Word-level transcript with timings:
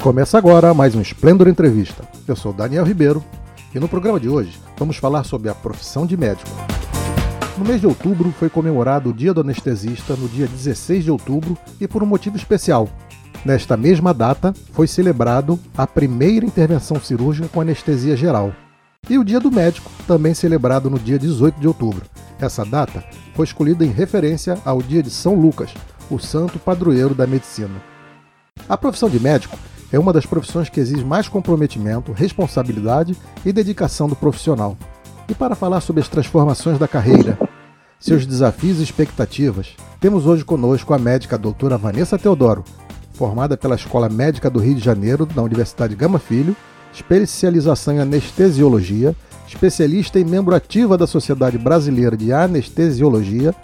Começa 0.00 0.38
agora 0.38 0.72
mais 0.72 0.94
um 0.94 1.02
Esplendor 1.02 1.46
Entrevista. 1.46 2.02
Eu 2.26 2.34
sou 2.34 2.54
Daniel 2.54 2.84
Ribeiro 2.84 3.22
e 3.74 3.78
no 3.78 3.86
programa 3.86 4.18
de 4.18 4.30
hoje 4.30 4.58
vamos 4.78 4.96
falar 4.96 5.24
sobre 5.24 5.50
a 5.50 5.54
profissão 5.54 6.06
de 6.06 6.16
médico. 6.16 6.50
No 7.58 7.66
mês 7.66 7.82
de 7.82 7.86
outubro 7.86 8.32
foi 8.38 8.48
comemorado 8.48 9.10
o 9.10 9.12
Dia 9.12 9.34
do 9.34 9.42
Anestesista 9.42 10.16
no 10.16 10.26
dia 10.26 10.46
16 10.46 11.04
de 11.04 11.10
outubro 11.10 11.56
e 11.78 11.86
por 11.86 12.02
um 12.02 12.06
motivo 12.06 12.38
especial. 12.38 12.88
Nesta 13.44 13.76
mesma 13.76 14.14
data 14.14 14.54
foi 14.72 14.86
celebrado 14.86 15.60
a 15.76 15.86
primeira 15.86 16.46
intervenção 16.46 16.98
cirúrgica 16.98 17.48
com 17.48 17.60
anestesia 17.60 18.16
geral. 18.16 18.54
E 19.08 19.18
o 19.18 19.24
Dia 19.24 19.38
do 19.38 19.52
Médico, 19.52 19.90
também 20.06 20.32
celebrado 20.32 20.88
no 20.88 20.98
dia 20.98 21.18
18 21.18 21.60
de 21.60 21.68
outubro. 21.68 22.06
Essa 22.40 22.64
data 22.64 23.04
foi 23.34 23.44
escolhida 23.44 23.84
em 23.84 23.90
referência 23.90 24.56
ao 24.64 24.80
dia 24.80 25.02
de 25.02 25.10
São 25.10 25.34
Lucas, 25.34 25.74
o 26.10 26.18
santo 26.18 26.58
padroeiro 26.58 27.14
da 27.14 27.26
medicina. 27.26 27.82
A 28.68 28.76
profissão 28.76 29.08
de 29.08 29.20
médico 29.20 29.58
é 29.92 29.98
uma 29.98 30.12
das 30.12 30.26
profissões 30.26 30.68
que 30.68 30.80
exige 30.80 31.04
mais 31.04 31.28
comprometimento, 31.28 32.12
responsabilidade 32.12 33.16
e 33.44 33.52
dedicação 33.52 34.08
do 34.08 34.16
profissional. 34.16 34.76
E 35.28 35.34
para 35.34 35.54
falar 35.54 35.80
sobre 35.80 36.02
as 36.02 36.08
transformações 36.08 36.78
da 36.78 36.88
carreira, 36.88 37.38
seus 37.98 38.26
desafios 38.26 38.80
e 38.80 38.82
expectativas, 38.82 39.76
temos 40.00 40.26
hoje 40.26 40.44
conosco 40.44 40.94
a 40.94 40.98
médica 40.98 41.36
doutora 41.36 41.76
Vanessa 41.76 42.18
Teodoro, 42.18 42.64
formada 43.12 43.56
pela 43.56 43.74
Escola 43.74 44.08
Médica 44.08 44.48
do 44.48 44.58
Rio 44.58 44.74
de 44.74 44.84
Janeiro, 44.84 45.26
da 45.26 45.42
Universidade 45.42 45.94
Gama 45.94 46.18
Filho, 46.18 46.56
especialização 46.92 47.94
em 47.94 48.00
anestesiologia, 48.00 49.14
especialista 49.46 50.18
e 50.18 50.24
membro 50.24 50.54
ativa 50.54 50.96
da 50.96 51.06
Sociedade 51.06 51.58
Brasileira 51.58 52.16
de 52.16 52.32
Anestesiologia, 52.32 53.54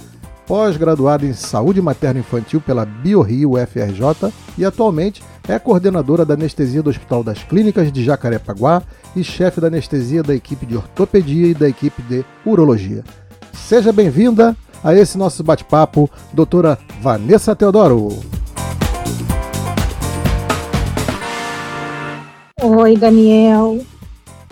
pós-graduada 0.47 1.27
em 1.27 1.33
Saúde 1.33 1.83
Materno-Infantil 1.83 2.61
pela 2.61 2.85
BioRio 2.85 3.53
UFRJ 3.53 4.33
e 4.57 4.65
atualmente 4.65 5.23
é 5.49 5.59
coordenadora 5.59 6.25
da 6.25 6.35
anestesia 6.35 6.83
do 6.83 6.91
Hospital 6.91 7.25
das 7.25 7.43
Clínicas 7.43 7.91
de 7.91 8.05
Jacarepaguá 8.05 8.83
e 9.15 9.25
chefe 9.25 9.61
da 9.61 9.67
anestesia 9.67 10.23
da 10.23 10.35
equipe 10.35 10.65
de 10.65 10.77
ortopedia 10.77 11.49
e 11.49 11.55
da 11.55 11.69
equipe 11.69 12.01
de 12.03 12.25
urologia. 12.45 13.03
Seja 13.53 13.93
bem-vinda 13.93 14.57
a 14.85 14.95
esse 14.95 15.19
nosso 15.19 15.43
bate-papo, 15.43 16.09
doutora 16.33 16.79
Vanessa 17.01 17.57
Teodoro. 17.57 18.09
Oi, 22.63 22.97
Daniel. 22.97 23.81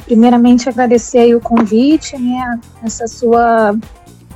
Primeiramente, 0.04 0.68
agradecer 0.68 1.34
o 1.34 1.40
convite, 1.40 2.18
né, 2.18 2.60
essa 2.82 3.06
sua 3.06 3.74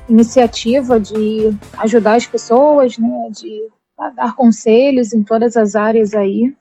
iniciativa 0.09 0.99
de 0.99 1.57
ajudar 1.79 2.15
as 2.15 2.27
pessoas, 2.27 2.97
né, 2.99 3.31
de 3.31 3.69
dar 4.15 4.35
conselhos 4.35 5.13
em 5.13 5.23
todas 5.23 5.57
as 5.57 5.75
áreas 5.75 6.15
aí, 6.15 6.55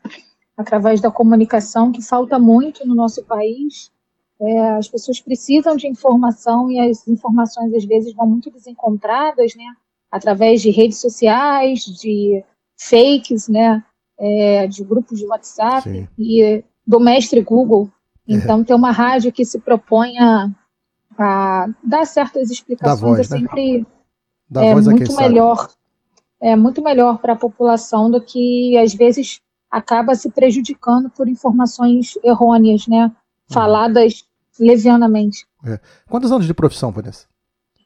através 0.58 1.00
da 1.00 1.12
comunicação, 1.12 1.92
que 1.92 2.02
falta 2.02 2.40
muito 2.40 2.86
no 2.86 2.96
nosso 2.96 3.24
país. 3.24 3.92
É, 4.40 4.70
as 4.72 4.88
pessoas 4.88 5.20
precisam 5.20 5.76
de 5.76 5.88
informação 5.88 6.70
e 6.70 6.80
as 6.80 7.08
informações 7.08 7.74
às 7.74 7.86
vezes 7.86 8.14
vão 8.14 8.28
muito 8.28 8.52
desencontradas, 8.52 9.56
né, 9.56 9.66
através 10.12 10.62
de 10.62 10.70
redes 10.70 11.00
sociais, 11.00 11.82
de 11.82 12.44
fakes, 12.78 13.48
né, 13.48 13.84
é, 14.20 14.68
de 14.68 14.84
grupos 14.84 15.20
de 15.20 15.26
WhatsApp 15.26 15.90
Sim. 15.90 16.08
e 16.18 16.64
do 16.86 17.00
mestre 17.00 17.42
Google. 17.42 17.90
É. 18.28 18.34
Então, 18.34 18.62
é. 18.62 18.64
ter 18.64 18.74
uma 18.74 18.92
rádio 18.92 19.32
que 19.32 19.46
se 19.46 19.60
propõe 19.60 20.18
a 20.18 20.50
a 21.18 21.68
dar 21.84 22.06
certas 22.06 22.50
explicações 22.52 23.00
voz, 23.00 23.32
é 23.32 23.34
né? 23.34 23.40
sempre 23.40 23.86
né? 24.50 24.68
é 24.68 24.76
muito 24.76 25.16
melhor. 25.16 25.58
Sabe. 25.58 25.74
É 26.40 26.56
muito 26.56 26.84
melhor 26.84 27.18
para 27.18 27.34
a 27.34 27.38
população 27.38 28.12
do 28.12 28.22
que 28.22 28.78
às 28.78 28.94
vezes 28.94 29.42
acaba 29.72 30.14
se 30.16 30.30
prejudicando 30.30 31.10
por 31.10 31.28
informações 31.28 32.14
errôneas, 32.24 32.88
né? 32.88 33.06
Uhum. 33.06 33.12
Faladas 33.50 34.24
uhum. 34.60 34.68
levianamente. 34.68 35.48
É. 35.66 35.80
Quantos 36.08 36.32
anos 36.32 36.46
de 36.46 36.54
profissão, 36.54 36.92
Vanessa? 36.92 37.26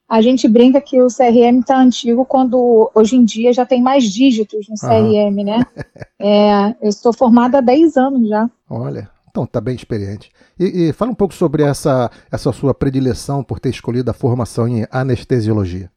A 0.07 0.21
gente 0.21 0.45
brinca 0.49 0.81
que 0.81 1.01
o 1.01 1.07
CRM 1.07 1.61
está 1.61 1.79
antigo 1.79 2.25
quando 2.25 2.91
hoje 2.93 3.15
em 3.15 3.23
dia 3.23 3.53
já 3.53 3.65
tem 3.65 3.81
mais 3.81 4.03
dígitos 4.03 4.67
no 4.67 4.75
CRM, 4.75 5.37
uhum. 5.37 5.43
né? 5.45 5.65
é, 6.19 6.75
eu 6.81 6.89
estou 6.89 7.13
formada 7.13 7.59
há 7.59 7.61
10 7.61 7.95
anos 7.95 8.27
já. 8.27 8.49
Olha, 8.69 9.09
então, 9.31 9.45
está 9.45 9.61
bem 9.61 9.75
experiente. 9.75 10.29
E, 10.59 10.89
e, 10.89 10.93
fala 10.93 11.11
um 11.11 11.15
pouco 11.15 11.33
sobre 11.33 11.63
essa, 11.63 12.11
essa 12.29 12.51
sua 12.51 12.73
predileção 12.73 13.43
por 13.43 13.59
ter 13.59 13.69
escolhido 13.69 14.11
a 14.11 14.13
formação 14.13 14.67
em 14.67 14.85
anestesiologia. 14.91 15.89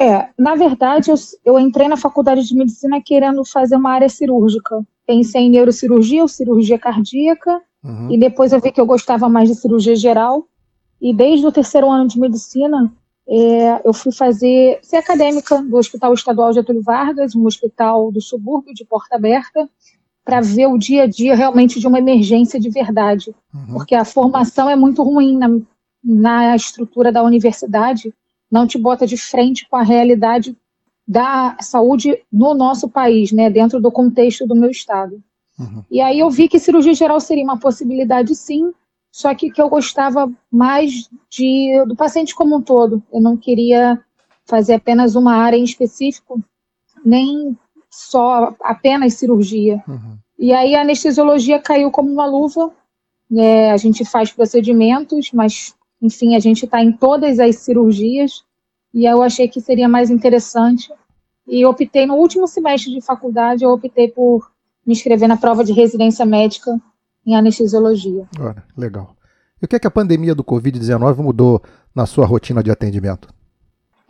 É, 0.00 0.28
na 0.38 0.54
verdade, 0.54 1.10
eu, 1.10 1.16
eu 1.44 1.58
entrei 1.58 1.86
na 1.86 1.96
faculdade 1.96 2.42
de 2.46 2.56
medicina 2.56 3.02
querendo 3.04 3.44
fazer 3.44 3.76
uma 3.76 3.92
área 3.92 4.08
cirúrgica. 4.08 4.82
Pensei 5.06 5.42
em 5.42 5.50
neurocirurgia 5.50 6.22
ou 6.22 6.28
cirurgia 6.28 6.78
cardíaca, 6.78 7.60
uhum. 7.84 8.10
e 8.10 8.18
depois 8.18 8.52
eu 8.52 8.60
vi 8.60 8.72
que 8.72 8.80
eu 8.80 8.86
gostava 8.86 9.28
mais 9.28 9.50
de 9.50 9.54
cirurgia 9.54 9.94
geral. 9.94 10.46
E 10.98 11.14
desde 11.14 11.46
o 11.46 11.52
terceiro 11.52 11.90
ano 11.90 12.08
de 12.08 12.18
medicina, 12.18 12.90
é, 13.28 13.86
eu 13.86 13.92
fui 13.92 14.10
fazer, 14.10 14.78
ser 14.82 14.96
acadêmica 14.96 15.60
do 15.62 15.76
Hospital 15.76 16.14
Estadual 16.14 16.52
Getúlio 16.54 16.82
Vargas, 16.82 17.36
um 17.36 17.44
hospital 17.44 18.10
do 18.10 18.22
subúrbio 18.22 18.72
de 18.72 18.84
Porta 18.86 19.16
Aberta, 19.16 19.68
para 20.30 20.40
ver 20.40 20.68
o 20.68 20.78
dia 20.78 21.02
a 21.02 21.06
dia 21.08 21.34
realmente 21.34 21.80
de 21.80 21.88
uma 21.88 21.98
emergência 21.98 22.60
de 22.60 22.70
verdade. 22.70 23.34
Uhum. 23.52 23.74
Porque 23.74 23.96
a 23.96 24.04
formação 24.04 24.70
é 24.70 24.76
muito 24.76 25.02
ruim 25.02 25.36
na, 25.36 25.48
na 26.04 26.54
estrutura 26.54 27.10
da 27.10 27.20
universidade, 27.20 28.14
não 28.48 28.64
te 28.64 28.78
bota 28.78 29.08
de 29.08 29.16
frente 29.16 29.68
com 29.68 29.76
a 29.76 29.82
realidade 29.82 30.56
da 31.06 31.56
saúde 31.60 32.16
no 32.32 32.54
nosso 32.54 32.88
país, 32.88 33.32
né, 33.32 33.50
dentro 33.50 33.80
do 33.80 33.90
contexto 33.90 34.46
do 34.46 34.54
meu 34.54 34.70
estado. 34.70 35.20
Uhum. 35.58 35.82
E 35.90 36.00
aí 36.00 36.20
eu 36.20 36.30
vi 36.30 36.48
que 36.48 36.60
cirurgia 36.60 36.94
geral 36.94 37.18
seria 37.18 37.42
uma 37.42 37.58
possibilidade 37.58 38.32
sim, 38.36 38.72
só 39.10 39.34
que 39.34 39.50
que 39.50 39.60
eu 39.60 39.68
gostava 39.68 40.32
mais 40.48 41.10
de 41.28 41.84
do 41.88 41.96
paciente 41.96 42.36
como 42.36 42.56
um 42.56 42.62
todo. 42.62 43.02
Eu 43.12 43.20
não 43.20 43.36
queria 43.36 44.00
fazer 44.44 44.74
apenas 44.74 45.16
uma 45.16 45.34
área 45.34 45.56
em 45.56 45.64
específico, 45.64 46.40
nem 47.04 47.58
só 47.90 48.54
apenas 48.62 49.14
cirurgia. 49.14 49.82
Uhum. 49.88 50.16
E 50.38 50.52
aí 50.52 50.74
a 50.74 50.82
anestesiologia 50.82 51.58
caiu 51.58 51.90
como 51.90 52.10
uma 52.10 52.26
luva. 52.26 52.72
É, 53.36 53.70
a 53.70 53.76
gente 53.76 54.04
faz 54.04 54.32
procedimentos, 54.32 55.30
mas 55.32 55.74
enfim, 56.00 56.34
a 56.34 56.38
gente 56.38 56.64
está 56.64 56.82
em 56.82 56.92
todas 56.92 57.38
as 57.38 57.56
cirurgias. 57.56 58.44
E 58.94 59.04
eu 59.04 59.22
achei 59.22 59.48
que 59.48 59.60
seria 59.60 59.88
mais 59.88 60.10
interessante. 60.10 60.90
E 61.46 61.64
optei 61.66 62.06
no 62.06 62.14
último 62.14 62.46
semestre 62.46 62.92
de 62.92 63.00
faculdade, 63.00 63.64
eu 63.64 63.70
optei 63.70 64.08
por 64.08 64.50
me 64.86 64.92
inscrever 64.92 65.28
na 65.28 65.36
prova 65.36 65.64
de 65.64 65.72
residência 65.72 66.24
médica 66.24 66.80
em 67.26 67.34
anestesiologia. 67.36 68.26
Olha, 68.38 68.64
legal. 68.76 69.16
E 69.60 69.64
o 69.64 69.68
que 69.68 69.76
é 69.76 69.78
que 69.78 69.86
a 69.86 69.90
pandemia 69.90 70.34
do 70.34 70.44
Covid-19 70.44 71.18
mudou 71.18 71.62
na 71.94 72.06
sua 72.06 72.24
rotina 72.24 72.62
de 72.62 72.70
atendimento? 72.70 73.28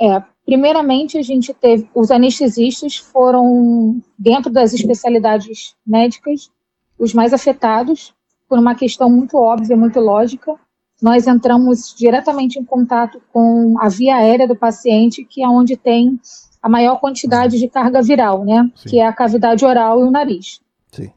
É, 0.00 0.22
primeiramente 0.50 1.16
a 1.16 1.22
gente 1.22 1.54
teve 1.54 1.88
os 1.94 2.10
anestesistas 2.10 2.96
foram 2.96 4.02
dentro 4.18 4.50
das 4.50 4.74
especialidades 4.74 5.76
médicas 5.86 6.50
os 6.98 7.14
mais 7.14 7.32
afetados 7.32 8.12
por 8.48 8.58
uma 8.58 8.74
questão 8.74 9.08
muito 9.08 9.36
óbvia, 9.36 9.76
muito 9.76 10.00
lógica. 10.00 10.56
Nós 11.00 11.28
entramos 11.28 11.94
diretamente 11.96 12.58
em 12.58 12.64
contato 12.64 13.22
com 13.32 13.76
a 13.78 13.88
via 13.88 14.16
aérea 14.16 14.48
do 14.48 14.56
paciente, 14.56 15.24
que 15.24 15.40
é 15.40 15.48
onde 15.48 15.76
tem 15.76 16.18
a 16.60 16.68
maior 16.68 16.98
quantidade 16.98 17.56
de 17.56 17.68
carga 17.68 18.02
viral, 18.02 18.44
né? 18.44 18.68
Sim. 18.74 18.88
Que 18.88 18.98
é 18.98 19.06
a 19.06 19.12
cavidade 19.12 19.64
oral 19.64 20.00
e 20.00 20.02
o 20.02 20.10
nariz. 20.10 20.60
Sim. 20.90 21.12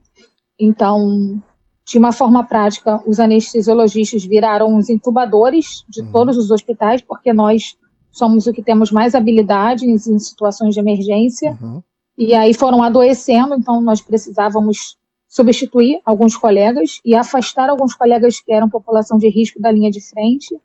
Então, 0.60 1.42
de 1.84 1.98
uma 1.98 2.12
forma 2.12 2.44
prática, 2.44 3.02
os 3.08 3.20
anestesiologistas 3.20 4.24
viraram 4.24 4.78
os 4.78 4.92
intubadores 4.92 5.84
de 5.90 6.02
uhum. 6.02 6.12
todos 6.12 6.38
os 6.38 6.52
hospitais, 6.52 7.02
porque 7.02 7.34
nós 7.34 7.76
somos 8.14 8.46
o 8.46 8.54
que 8.54 8.62
temos 8.62 8.92
mais 8.92 9.16
habilidades 9.16 10.08
em 10.08 10.20
situações 10.20 10.74
de 10.74 10.80
emergência. 10.80 11.58
Uhum. 11.62 11.82
e 12.16 12.34
aí 12.34 12.54
foram 12.54 12.84
adoecendo, 12.84 13.56
então 13.56 13.82
nós 13.82 14.00
precisávamos 14.00 14.96
substituir 15.28 16.00
alguns 16.06 16.38
colegas 16.38 17.02
e 17.04 17.16
afastar 17.16 17.68
alguns 17.68 17.96
colegas 17.96 18.40
que 18.40 18.54
eram 18.54 18.70
população 18.70 19.18
de 19.18 19.28
risco 19.28 19.60
da 19.60 19.72
linha 19.72 19.90
de 19.90 20.00
frente. 20.00 20.56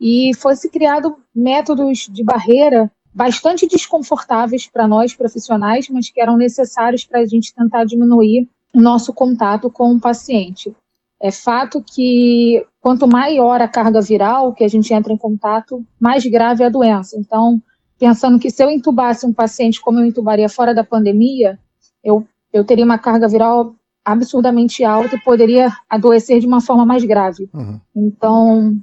E 0.00 0.32
foi-se 0.34 0.68
criado 0.68 1.16
métodos 1.32 2.08
de 2.10 2.24
barreira 2.24 2.90
bastante 3.14 3.66
desconfortáveis 3.66 4.66
para 4.66 4.88
nós 4.88 5.14
profissionais, 5.14 5.88
mas 5.88 6.10
que 6.10 6.20
eram 6.20 6.36
necessários 6.36 7.04
para 7.04 7.20
a 7.20 7.26
gente 7.26 7.54
tentar 7.54 7.84
diminuir 7.84 8.48
o 8.74 8.80
nosso 8.80 9.12
contato 9.12 9.70
com 9.70 9.94
o 9.94 10.00
paciente. 10.00 10.74
É 11.20 11.30
fato 11.30 11.82
que 11.82 12.64
quanto 12.88 13.06
maior 13.06 13.60
a 13.60 13.68
carga 13.68 14.00
viral 14.00 14.54
que 14.54 14.64
a 14.64 14.68
gente 14.68 14.94
entra 14.94 15.12
em 15.12 15.16
contato, 15.18 15.84
mais 16.00 16.24
grave 16.24 16.62
é 16.62 16.66
a 16.66 16.70
doença. 16.70 17.18
Então, 17.18 17.60
pensando 17.98 18.38
que 18.38 18.50
se 18.50 18.64
eu 18.64 18.70
intubasse 18.70 19.26
um 19.26 19.32
paciente 19.32 19.78
como 19.78 19.98
eu 19.98 20.06
intubaria 20.06 20.48
fora 20.48 20.74
da 20.74 20.82
pandemia, 20.82 21.58
eu, 22.02 22.26
eu 22.50 22.64
teria 22.64 22.86
uma 22.86 22.96
carga 22.96 23.28
viral 23.28 23.74
absurdamente 24.02 24.84
alta 24.84 25.16
e 25.16 25.20
poderia 25.20 25.70
adoecer 25.86 26.40
de 26.40 26.46
uma 26.46 26.62
forma 26.62 26.86
mais 26.86 27.04
grave. 27.04 27.50
Uhum. 27.52 27.78
Então, 27.94 28.78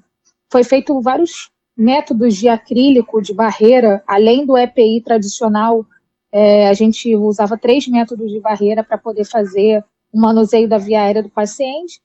foi 0.52 0.64
feito 0.64 1.02
vários 1.02 1.50
métodos 1.76 2.36
de 2.36 2.48
acrílico, 2.48 3.24
de 3.24 3.34
barreira, 3.34 4.04
além 4.06 4.46
do 4.46 4.56
EPI 4.56 5.02
tradicional, 5.02 5.84
é, 6.32 6.70
a 6.70 6.76
gente 6.76 7.16
usava 7.16 7.58
três 7.58 7.88
métodos 7.88 8.30
de 8.30 8.40
barreira 8.40 8.84
para 8.84 9.00
poder 9.00 9.26
fazer 9.26 9.84
o 10.14 10.20
manuseio 10.22 10.70
da 10.70 10.78
via 10.78 11.02
aérea 11.02 11.24
do 11.24 11.30
paciente, 11.30 12.00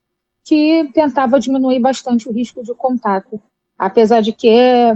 que 0.44 0.90
tentava 0.92 1.38
diminuir 1.38 1.80
bastante 1.80 2.28
o 2.28 2.32
risco 2.32 2.62
de 2.62 2.74
contato. 2.74 3.40
Apesar 3.78 4.20
de 4.20 4.32
que 4.32 4.94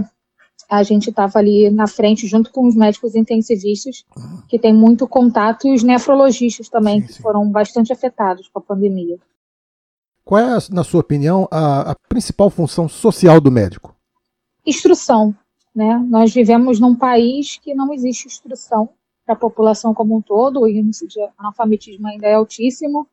a 0.69 0.83
gente 0.83 1.09
estava 1.09 1.39
ali 1.39 1.69
na 1.69 1.87
frente 1.87 2.27
junto 2.27 2.51
com 2.51 2.67
os 2.67 2.75
médicos 2.75 3.15
intensivistas, 3.15 4.03
que 4.47 4.57
tem 4.57 4.73
muito 4.73 5.07
contato, 5.07 5.67
e 5.67 5.73
os 5.73 5.83
nefrologistas 5.83 6.69
também, 6.69 7.01
sim, 7.01 7.07
sim. 7.07 7.13
que 7.13 7.21
foram 7.21 7.49
bastante 7.49 7.93
afetados 7.93 8.47
com 8.47 8.59
a 8.59 8.61
pandemia. 8.61 9.17
Qual 10.23 10.41
é, 10.41 10.57
na 10.71 10.83
sua 10.83 11.01
opinião, 11.01 11.47
a, 11.51 11.91
a 11.91 11.95
principal 12.09 12.49
função 12.49 12.89
social 12.89 13.39
do 13.39 13.51
médico? 13.51 13.95
Instrução. 14.65 15.35
Né? 15.73 16.03
Nós 16.09 16.33
vivemos 16.33 16.79
num 16.79 16.95
país 16.95 17.57
que 17.57 17.75
não 17.75 17.93
existe 17.93 18.27
instrução 18.27 18.89
para 19.25 19.35
a 19.35 19.37
população 19.37 19.93
como 19.93 20.15
um 20.15 20.21
todo, 20.21 20.61
o 20.61 20.67
índice 20.67 21.07
de 21.07 21.19
analfabetismo 21.37 22.07
ainda 22.07 22.27
é 22.27 22.35
altíssimo, 22.35 23.07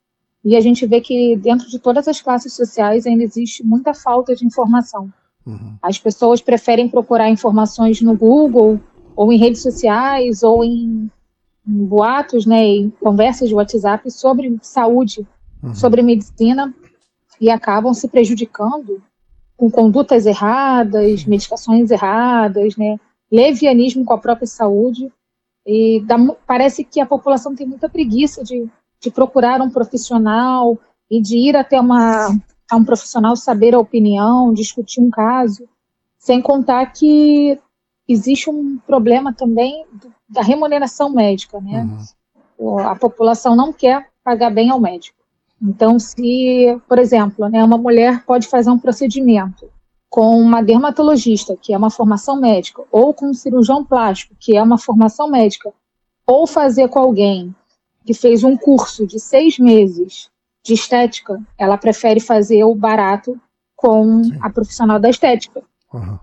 e 0.45 0.57
a 0.57 0.61
gente 0.61 0.85
vê 0.87 1.01
que 1.01 1.37
dentro 1.37 1.69
de 1.69 1.79
todas 1.79 2.09
as 2.09 2.21
classes 2.21 2.53
sociais 2.53 3.07
ainda 3.07 3.23
existe 3.23 3.65
muita 3.65 3.95
falta 3.95 4.35
de 4.35 4.45
informação. 4.45 5.13
Uhum. 5.47 5.77
As 5.81 5.99
pessoas 5.99 6.41
preferem 6.41 6.89
procurar 6.89 7.31
informações 7.31 8.01
no 8.01 8.17
Google, 8.17 8.81
ou 9.15 9.33
em 9.33 9.39
redes 9.39 9.63
sociais, 9.63 10.43
ou 10.43 10.65
em, 10.65 11.11
em 11.67 11.87
boatos, 11.87 12.45
né, 12.45 12.65
em 12.65 12.91
conversas 12.91 13.49
de 13.49 13.55
WhatsApp 13.55 14.11
sobre 14.11 14.57
saúde, 14.63 15.27
uhum. 15.63 15.75
sobre 15.75 16.03
medicina, 16.03 16.75
e 17.41 17.51
acabam 17.51 17.95
se 17.95 18.09
prejudicando 18.09 19.03
com 19.57 19.71
condutas 19.71 20.27
erradas, 20.27 21.25
medicações 21.25 21.91
erradas, 21.91 22.77
né, 22.77 22.99
levianismo 23.31 24.05
com 24.05 24.15
a 24.15 24.19
própria 24.19 24.47
saúde. 24.47 25.13
E 25.65 26.03
dá, 26.05 26.17
parece 26.45 26.83
que 26.83 27.01
a 27.01 27.07
população 27.07 27.55
tem 27.55 27.67
muita 27.67 27.89
preguiça 27.89 28.43
de, 28.43 28.69
de 29.03 29.11
procurar 29.11 29.61
um 29.61 29.69
profissional 29.69 30.79
e 31.11 31.21
de 31.21 31.37
ir 31.37 31.57
até 31.57 31.79
uma 31.81 32.29
a 32.71 32.77
um 32.77 32.85
profissional 32.85 33.37
saber 33.37 33.75
a 33.75 33.79
opinião, 33.79 34.55
discutir 34.55 35.01
um 35.01 35.11
caso, 35.11 35.69
sem 36.19 36.41
contar 36.41 36.87
que 36.87 37.61
existe 38.09 38.49
um 38.49 38.79
problema 38.79 39.33
também 39.33 39.85
da 40.27 40.41
remuneração 40.41 41.11
médica, 41.11 41.61
né? 41.61 41.87
Uhum. 42.59 42.79
A 42.79 42.97
população 42.97 43.55
não 43.55 43.73
quer 43.73 44.09
pagar 44.25 44.49
bem 44.51 44.71
ao 44.71 44.81
médico. 44.81 45.19
Então, 45.61 45.99
se, 45.99 46.81
por 46.89 46.99
exemplo, 46.99 47.49
né, 47.49 47.63
uma 47.63 47.77
mulher 47.77 48.25
pode 48.25 48.49
fazer 48.49 48.71
um 48.71 48.79
procedimento 48.79 49.69
com 50.09 50.39
uma 50.41 50.63
dermatologista, 50.63 51.57
que 51.57 51.75
é 51.75 51.77
uma 51.77 51.91
formação 51.91 52.37
médica, 52.37 52.83
ou 52.91 53.13
com 53.13 53.31
um 53.31 53.35
cirurgião 53.35 53.85
plástico, 53.85 54.35
que 54.39 54.57
é 54.57 54.63
uma 54.63 54.79
formação 54.79 55.29
médica, 55.29 55.73
ou 56.27 56.47
fazer 56.47 56.89
com 56.89 56.99
alguém 56.99 57.55
que 58.05 58.15
fez 58.15 58.45
um 58.45 58.57
curso 58.57 59.07
de 59.07 59.19
seis 59.19 59.59
meses 59.59 60.31
de 60.65 60.75
estética, 60.75 61.41
ela 61.59 61.77
prefere 61.77 62.21
fazer 62.21 62.65
o 62.65 62.75
barato 62.75 63.41
com 63.77 64.23
Sim. 64.23 64.39
a 64.41 64.49
profissional 64.49 65.01
da 65.01 65.11
estética. 65.11 65.63
Uhum. 65.93 66.19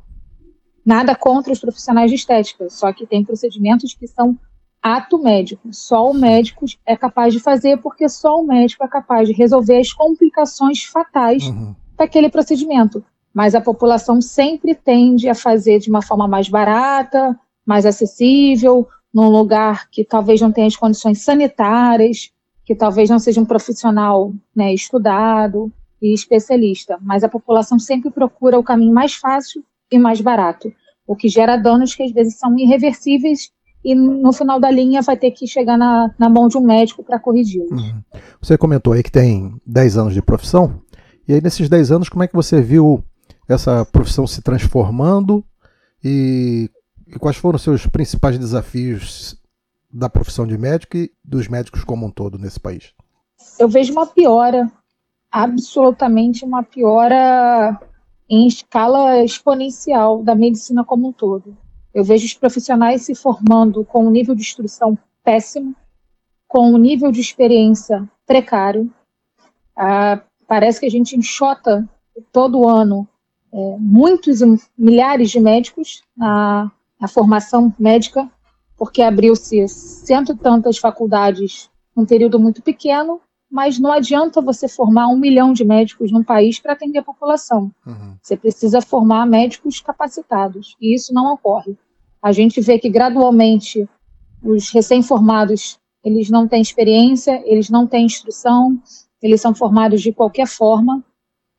Nada 0.85 1.13
contra 1.13 1.51
os 1.51 1.59
profissionais 1.59 2.09
de 2.09 2.15
estética, 2.15 2.69
só 2.69 2.91
que 2.93 3.05
tem 3.05 3.23
procedimentos 3.23 3.93
que 3.93 4.07
são 4.07 4.37
ato 4.81 5.21
médico. 5.21 5.67
Só 5.71 6.09
o 6.09 6.13
médico 6.13 6.65
é 6.85 6.95
capaz 6.95 7.33
de 7.33 7.39
fazer, 7.39 7.77
porque 7.77 8.07
só 8.07 8.39
o 8.39 8.47
médico 8.47 8.83
é 8.83 8.87
capaz 8.87 9.27
de 9.27 9.33
resolver 9.33 9.77
as 9.77 9.91
complicações 9.91 10.83
fatais 10.83 11.47
uhum. 11.47 11.75
daquele 11.97 12.29
procedimento. 12.29 13.03
Mas 13.33 13.53
a 13.53 13.61
população 13.61 14.21
sempre 14.21 14.73
tende 14.73 15.29
a 15.29 15.35
fazer 15.35 15.79
de 15.79 15.89
uma 15.89 16.01
forma 16.01 16.27
mais 16.27 16.49
barata, 16.49 17.37
mais 17.65 17.85
acessível, 17.85 18.87
num 19.13 19.29
lugar 19.29 19.89
que 19.89 20.03
talvez 20.03 20.39
não 20.39 20.51
tenha 20.51 20.67
as 20.67 20.75
condições 20.75 21.21
sanitárias, 21.21 22.31
que 22.65 22.75
talvez 22.75 23.09
não 23.09 23.19
seja 23.19 23.41
um 23.41 23.45
profissional 23.45 24.31
né, 24.55 24.73
estudado 24.73 25.71
e 26.01 26.13
especialista, 26.13 26.97
mas 27.01 27.23
a 27.23 27.29
população 27.29 27.79
sempre 27.79 28.11
procura 28.11 28.59
o 28.59 28.63
caminho 28.63 28.93
mais 28.93 29.15
fácil 29.15 29.63
e 29.91 29.97
mais 29.97 30.21
barato, 30.21 30.71
o 31.07 31.15
que 31.15 31.27
gera 31.27 31.57
danos 31.57 31.95
que 31.95 32.03
às 32.03 32.11
vezes 32.11 32.37
são 32.37 32.57
irreversíveis 32.57 33.51
e 33.83 33.95
no 33.95 34.31
final 34.31 34.59
da 34.59 34.69
linha 34.69 35.01
vai 35.01 35.17
ter 35.17 35.31
que 35.31 35.47
chegar 35.47 35.77
na, 35.77 36.13
na 36.19 36.29
mão 36.29 36.47
de 36.47 36.57
um 36.57 36.61
médico 36.61 37.03
para 37.03 37.19
corrigi-los. 37.19 37.71
Uhum. 37.71 38.03
Você 38.41 38.57
comentou 38.57 38.93
aí 38.93 39.01
que 39.01 39.11
tem 39.11 39.55
10 39.65 39.97
anos 39.97 40.13
de 40.13 40.21
profissão, 40.21 40.81
e 41.27 41.33
aí 41.33 41.41
nesses 41.41 41.69
10 41.69 41.91
anos, 41.91 42.09
como 42.09 42.23
é 42.23 42.27
que 42.27 42.35
você 42.35 42.61
viu 42.61 43.03
essa 43.47 43.83
profissão 43.85 44.27
se 44.27 44.41
transformando 44.41 45.43
e, 46.03 46.69
e 47.09 47.17
quais 47.17 47.37
foram 47.37 47.57
seus 47.57 47.85
principais 47.87 48.37
desafios 48.37 49.35
da 49.91 50.09
profissão 50.09 50.45
de 50.45 50.57
médico 50.57 50.97
e 50.97 51.11
dos 51.23 51.47
médicos 51.47 51.83
como 51.83 52.05
um 52.05 52.11
todo 52.11 52.37
nesse 52.37 52.59
país? 52.59 52.93
Eu 53.57 53.67
vejo 53.67 53.91
uma 53.91 54.05
piora, 54.05 54.71
absolutamente 55.31 56.45
uma 56.45 56.63
piora 56.63 57.79
em 58.29 58.47
escala 58.47 59.23
exponencial 59.23 60.23
da 60.23 60.35
medicina 60.35 60.83
como 60.83 61.07
um 61.07 61.11
todo. 61.11 61.57
Eu 61.93 62.03
vejo 62.03 62.25
os 62.25 62.33
profissionais 62.35 63.01
se 63.01 63.15
formando 63.15 63.83
com 63.83 64.05
um 64.05 64.11
nível 64.11 64.35
de 64.35 64.41
instrução 64.41 64.97
péssimo, 65.23 65.75
com 66.47 66.71
um 66.71 66.77
nível 66.77 67.11
de 67.11 67.19
experiência 67.19 68.07
precário. 68.27 68.91
Ah, 69.75 70.21
parece 70.47 70.79
que 70.79 70.85
a 70.85 70.91
gente 70.91 71.15
enxota 71.15 71.89
todo 72.31 72.67
ano 72.67 73.07
é, 73.51 73.75
muitos 73.79 74.41
milhares 74.77 75.31
de 75.31 75.39
médicos 75.39 76.03
na, 76.15 76.71
na 76.99 77.07
formação 77.07 77.73
médica 77.79 78.29
porque 78.79 79.01
abriu-se 79.01 79.67
cento 79.67 80.31
e 80.31 80.37
tantas 80.37 80.77
faculdades 80.77 81.69
num 81.93 82.05
período 82.05 82.39
muito 82.39 82.61
pequeno, 82.61 83.19
mas 83.51 83.77
não 83.77 83.91
adianta 83.91 84.39
você 84.39 84.69
formar 84.69 85.07
um 85.09 85.17
milhão 85.17 85.51
de 85.51 85.65
médicos 85.65 86.11
num 86.13 86.23
país 86.23 86.59
para 86.59 86.71
atender 86.71 86.99
a 86.99 87.03
população. 87.03 87.71
Uhum. 87.85 88.15
Você 88.21 88.37
precisa 88.37 88.79
formar 88.79 89.25
médicos 89.25 89.81
capacitados, 89.81 90.77
e 90.79 90.95
isso 90.95 91.13
não 91.13 91.33
ocorre. 91.33 91.77
A 92.21 92.31
gente 92.31 92.61
vê 92.61 92.79
que 92.79 92.89
gradualmente 92.89 93.87
os 94.41 94.71
recém-formados 94.71 95.77
eles 96.01 96.29
não 96.29 96.47
têm 96.47 96.61
experiência, 96.61 97.43
eles 97.45 97.69
não 97.69 97.85
têm 97.85 98.05
instrução, 98.05 98.81
eles 99.21 99.41
são 99.41 99.53
formados 99.53 100.01
de 100.01 100.13
qualquer 100.13 100.47
forma, 100.47 101.03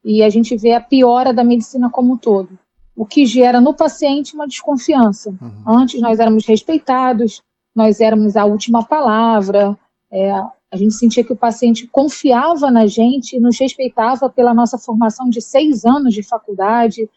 e 0.02 0.22
a 0.22 0.30
gente 0.30 0.56
vê 0.56 0.72
a 0.72 0.80
piora 0.80 1.34
da 1.34 1.44
medicina 1.44 1.90
como 1.90 2.14
um 2.14 2.16
todo 2.16 2.58
o 3.00 3.06
que 3.06 3.24
gera 3.24 3.62
no 3.62 3.72
paciente 3.72 4.34
uma 4.34 4.46
desconfiança. 4.46 5.30
Uhum. 5.30 5.62
Antes 5.66 6.02
nós 6.02 6.20
éramos 6.20 6.44
respeitados, 6.44 7.40
nós 7.74 7.98
éramos 7.98 8.36
a 8.36 8.44
última 8.44 8.84
palavra, 8.84 9.74
é, 10.12 10.30
a 10.30 10.76
gente 10.76 10.92
sentia 10.92 11.24
que 11.24 11.32
o 11.32 11.36
paciente 11.36 11.86
confiava 11.86 12.70
na 12.70 12.86
gente 12.86 13.36
e 13.36 13.40
nos 13.40 13.58
respeitava 13.58 14.28
pela 14.28 14.52
nossa 14.52 14.76
formação 14.76 15.30
de 15.30 15.40
seis 15.40 15.86
anos 15.86 16.12
de 16.12 16.22
faculdade 16.22 17.08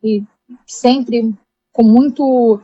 e 0.00 0.22
sempre 0.64 1.34
com 1.72 1.82
muito, 1.82 2.60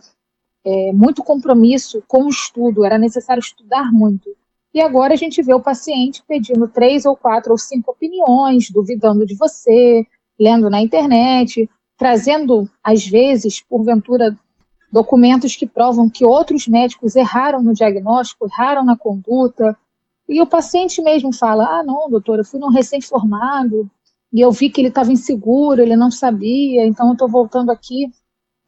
é, 0.64 0.92
muito 0.92 1.24
compromisso 1.24 2.00
com 2.06 2.26
o 2.26 2.28
estudo, 2.28 2.84
era 2.84 2.96
necessário 2.96 3.40
estudar 3.40 3.90
muito. 3.90 4.30
E 4.72 4.80
agora 4.80 5.14
a 5.14 5.16
gente 5.16 5.42
vê 5.42 5.52
o 5.52 5.60
paciente 5.60 6.22
pedindo 6.28 6.68
três 6.68 7.04
ou 7.04 7.16
quatro 7.16 7.50
ou 7.50 7.58
cinco 7.58 7.90
opiniões, 7.90 8.70
duvidando 8.70 9.26
de 9.26 9.34
você, 9.34 10.06
lendo 10.38 10.70
na 10.70 10.80
internet, 10.80 11.68
trazendo, 11.98 12.70
às 12.82 13.04
vezes, 13.06 13.60
porventura, 13.60 14.34
documentos 14.90 15.56
que 15.56 15.66
provam 15.66 16.08
que 16.08 16.24
outros 16.24 16.68
médicos 16.68 17.16
erraram 17.16 17.60
no 17.60 17.74
diagnóstico, 17.74 18.46
erraram 18.46 18.84
na 18.84 18.96
conduta, 18.96 19.76
e 20.28 20.40
o 20.40 20.46
paciente 20.46 21.02
mesmo 21.02 21.32
fala: 21.32 21.80
ah, 21.80 21.82
não, 21.82 22.08
doutor, 22.08 22.38
eu 22.38 22.44
fui 22.44 22.60
num 22.60 22.70
recém-formado 22.70 23.90
e 24.32 24.40
eu 24.40 24.52
vi 24.52 24.70
que 24.70 24.80
ele 24.80 24.88
estava 24.88 25.12
inseguro, 25.12 25.82
ele 25.82 25.96
não 25.96 26.10
sabia, 26.10 26.86
então 26.86 27.08
eu 27.08 27.12
estou 27.14 27.28
voltando 27.28 27.70
aqui, 27.70 28.10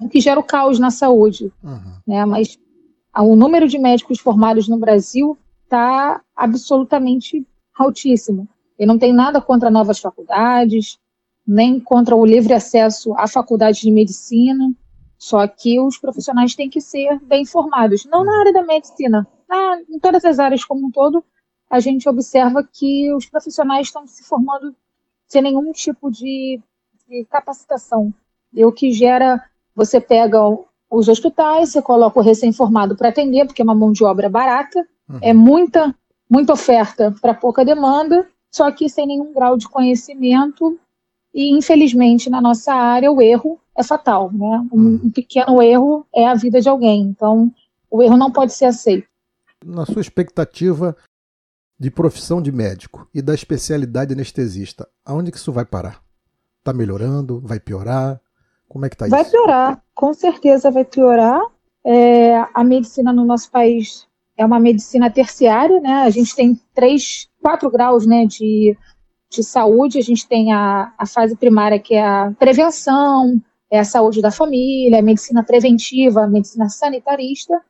o 0.01 0.09
que 0.09 0.21
gera 0.21 0.41
o 0.41 0.45
caos 0.45 0.79
na 0.79 0.91
saúde. 0.91 1.53
Uhum. 1.63 1.99
Né? 2.07 2.25
Mas 2.25 2.59
o 3.17 3.37
número 3.37 3.69
de 3.69 3.79
médicos 3.79 4.19
formados 4.19 4.67
no 4.69 4.79
Brasil 4.79 5.39
está 5.65 6.23
absolutamente 6.35 7.47
altíssimo. 7.79 8.49
E 8.79 8.87
não 8.87 8.99
tem 8.99 9.13
nada 9.13 9.43
contra 9.43 9.71
novas 9.71 9.99
faculdades, 9.99 10.99
nem 11.47 11.81
contra 11.81 12.15
o 12.15 12.25
livre 12.25 12.53
acesso 12.53 13.15
à 13.17 13.27
faculdade 13.27 13.81
de 13.81 13.91
medicina, 13.91 14.73
só 15.19 15.47
que 15.47 15.79
os 15.81 15.99
profissionais 15.99 16.55
têm 16.55 16.71
que 16.71 16.81
ser 16.81 17.19
bem 17.21 17.45
formados, 17.45 18.07
não 18.07 18.25
na 18.25 18.41
área 18.41 18.53
da 18.53 18.63
medicina, 18.63 19.27
na, 19.49 19.81
em 19.89 19.99
todas 19.99 20.25
as 20.25 20.39
áreas 20.39 20.65
como 20.65 20.87
um 20.87 20.91
todo, 20.91 21.23
a 21.69 21.79
gente 21.79 22.09
observa 22.09 22.67
que 22.73 23.13
os 23.13 23.27
profissionais 23.27 23.89
estão 23.89 24.07
se 24.07 24.25
formando 24.25 24.75
sem 25.27 25.43
nenhum 25.43 25.71
tipo 25.73 26.11
de, 26.11 26.61
de 27.09 27.25
capacitação, 27.27 28.13
e 28.53 28.65
o 28.65 28.73
que 28.73 28.91
gera, 28.93 29.43
você 29.75 30.01
pega 30.01 30.39
os 30.91 31.09
hospitais, 31.09 31.71
você 31.71 31.81
coloca 31.81 32.19
o 32.19 32.23
recém-formado 32.23 32.97
para 32.97 33.11
atender, 33.11 33.47
porque 33.47 33.63
é 33.63 33.65
uma 33.65 33.75
mão 33.75 33.93
de 33.93 34.03
obra 34.03 34.29
barata, 34.29 34.85
uhum. 35.09 35.19
é 35.23 35.33
muita, 35.33 35.95
muita 36.29 36.53
oferta 36.53 37.15
para 37.21 37.35
pouca 37.35 37.65
demanda, 37.65 38.27
só 38.51 38.71
que 38.73 38.89
sem 38.89 39.07
nenhum 39.07 39.33
grau 39.33 39.57
de 39.57 39.69
conhecimento, 39.69 40.79
e 41.35 41.57
infelizmente 41.57 42.29
na 42.29 42.41
nossa 42.41 42.73
área 42.73 43.11
o 43.11 43.21
erro 43.21 43.61
é 43.77 43.83
fatal, 43.83 44.31
né? 44.33 44.67
Um, 44.73 44.79
uhum. 44.79 45.01
um 45.05 45.11
pequeno 45.11 45.63
erro 45.63 46.07
é 46.15 46.27
a 46.27 46.35
vida 46.35 46.61
de 46.61 46.69
alguém, 46.69 47.03
então 47.03 47.53
o 47.91 48.03
erro 48.03 48.17
não 48.17 48.31
pode 48.31 48.53
ser 48.53 48.67
aceito. 48.67 49.09
Na 49.65 49.85
sua 49.85 50.01
expectativa 50.01 50.97
de 51.79 51.91
profissão 51.91 52.43
de 52.43 52.53
médico 52.53 53.09
e 53.15 53.23
da 53.23 53.35
especialidade 53.35 54.13
anestesista, 54.13 54.89
aonde 55.05 55.31
que 55.31 55.39
isso 55.39 55.53
vai 55.53 55.65
parar? 55.65 56.03
Está 56.59 56.73
melhorando? 56.73 57.41
Vai 57.41 57.59
piorar? 57.59 58.21
Como 58.69 58.85
é 58.85 58.89
que 58.89 58.95
está 58.95 59.07
isso? 59.07 59.17
Vai 59.17 59.25
piorar, 59.25 59.83
com 59.95 60.13
certeza 60.13 60.71
vai 60.71 60.85
piorar. 60.85 61.41
É, 61.85 62.37
a 62.53 62.63
medicina 62.63 63.13
no 63.13 63.25
nosso 63.25 63.51
país 63.51 64.07
é 64.37 64.45
uma 64.45 64.61
medicina 64.61 65.11
terciária, 65.11 65.81
né? 65.81 66.03
A 66.03 66.11
gente 66.11 66.35
tem 66.35 66.59
três, 66.75 67.29
quatro 67.43 67.71
graus, 67.71 68.07
né, 68.07 68.27
de, 68.27 68.77
de 69.31 69.43
saúde. 69.43 69.99
A 69.99 70.03
gente 70.03 70.27
tem 70.27 70.53
a, 70.53 70.93
a 70.99 71.07
fase 71.07 71.37
primária 71.37 71.79
que 71.79 71.95
é 71.95 72.05
a 72.05 72.33
prevenção, 72.39 73.41
é 73.71 73.79
a 73.79 73.85
saúde 73.85 74.21
da 74.21 74.31
família, 74.31 74.99
a 74.99 75.03
medicina 75.03 75.45
preventiva, 75.45 76.25
a 76.25 76.29
medicina 76.29 76.69
sanitarista. 76.69 77.61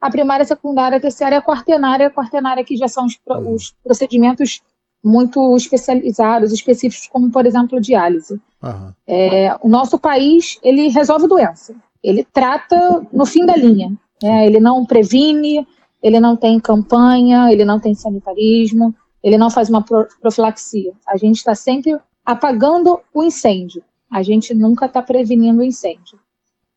A 0.00 0.10
primária, 0.10 0.42
a 0.42 0.46
secundária, 0.46 0.98
a 0.98 1.00
terciária, 1.00 1.38
a 1.38 1.42
quartenária, 1.42 2.08
a 2.08 2.10
quartenária 2.10 2.64
que 2.64 2.76
já 2.76 2.88
são 2.88 3.06
os, 3.06 3.20
os 3.46 3.74
procedimentos 3.84 4.60
muito 5.04 5.56
especializados, 5.56 6.52
específicos, 6.52 7.08
como, 7.08 7.30
por 7.30 7.44
exemplo, 7.46 7.80
diálise. 7.80 8.40
Uhum. 8.62 8.92
É, 9.06 9.56
o 9.60 9.68
nosso 9.68 9.98
país, 9.98 10.58
ele 10.62 10.88
resolve 10.88 11.28
doença. 11.28 11.74
Ele 12.02 12.24
trata 12.24 13.06
no 13.12 13.26
fim 13.26 13.44
da 13.44 13.56
linha. 13.56 13.92
Né? 14.22 14.46
Ele 14.46 14.60
não 14.60 14.84
previne, 14.84 15.66
ele 16.02 16.18
não 16.18 16.36
tem 16.36 16.58
campanha, 16.58 17.52
ele 17.52 17.64
não 17.64 17.78
tem 17.78 17.94
sanitarismo, 17.94 18.94
ele 19.22 19.38
não 19.38 19.50
faz 19.50 19.68
uma 19.68 19.82
profilaxia. 19.82 20.92
A 21.06 21.16
gente 21.16 21.36
está 21.36 21.54
sempre 21.54 21.98
apagando 22.24 23.00
o 23.14 23.22
incêndio. 23.22 23.82
A 24.10 24.22
gente 24.22 24.52
nunca 24.54 24.86
está 24.86 25.00
prevenindo 25.00 25.60
o 25.60 25.64
incêndio. 25.64 26.18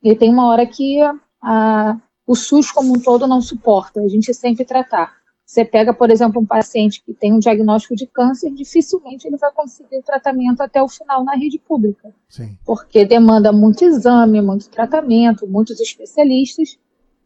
E 0.01 0.15
tem 0.15 0.31
uma 0.31 0.47
hora 0.47 0.65
que 0.65 0.99
a, 1.41 1.97
o 2.25 2.35
SUS 2.35 2.71
como 2.71 2.93
um 2.95 2.99
todo 2.99 3.27
não 3.27 3.41
suporta. 3.41 3.99
A 4.01 4.07
gente 4.07 4.33
sempre 4.33 4.63
tratar. 4.63 5.13
Você 5.45 5.63
pega, 5.63 5.93
por 5.93 6.09
exemplo, 6.09 6.41
um 6.41 6.45
paciente 6.45 7.03
que 7.03 7.13
tem 7.13 7.31
um 7.31 7.37
diagnóstico 7.39 7.95
de 7.95 8.07
câncer, 8.07 8.51
dificilmente 8.51 9.27
ele 9.27 9.37
vai 9.37 9.51
conseguir 9.51 9.97
o 9.97 10.03
tratamento 10.03 10.61
até 10.61 10.81
o 10.81 10.87
final 10.87 11.23
na 11.23 11.35
rede 11.35 11.59
pública. 11.59 12.13
Sim. 12.27 12.57
Porque 12.65 13.05
demanda 13.05 13.51
muito 13.51 13.85
exame, 13.85 14.41
muito 14.41 14.69
tratamento, 14.69 15.47
muitos 15.47 15.79
especialistas, 15.79 16.79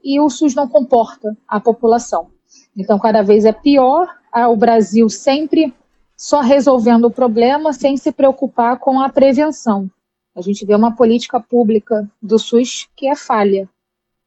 e 0.04 0.20
o 0.20 0.30
SUS 0.30 0.54
não 0.54 0.68
comporta 0.68 1.36
a 1.48 1.62
população. 1.62 2.30
Então, 2.76 3.00
cada 3.00 3.22
vez 3.22 3.46
é 3.46 3.54
pior, 3.54 4.08
o 4.34 4.56
Brasil 4.56 5.10
sempre 5.10 5.74
só 6.16 6.42
resolvendo 6.42 7.06
o 7.06 7.12
problema 7.12 7.72
sem 7.74 7.98
se 7.98 8.12
preocupar 8.12 8.78
com 8.78 9.00
a 9.00 9.10
prevenção. 9.10 9.90
A 10.36 10.42
gente 10.42 10.66
vê 10.66 10.76
uma 10.76 10.96
política 10.96 11.40
pública 11.40 12.10
do 12.22 12.38
SUS 12.38 12.88
que 12.96 13.08
é 13.08 13.16
falha. 13.16 13.70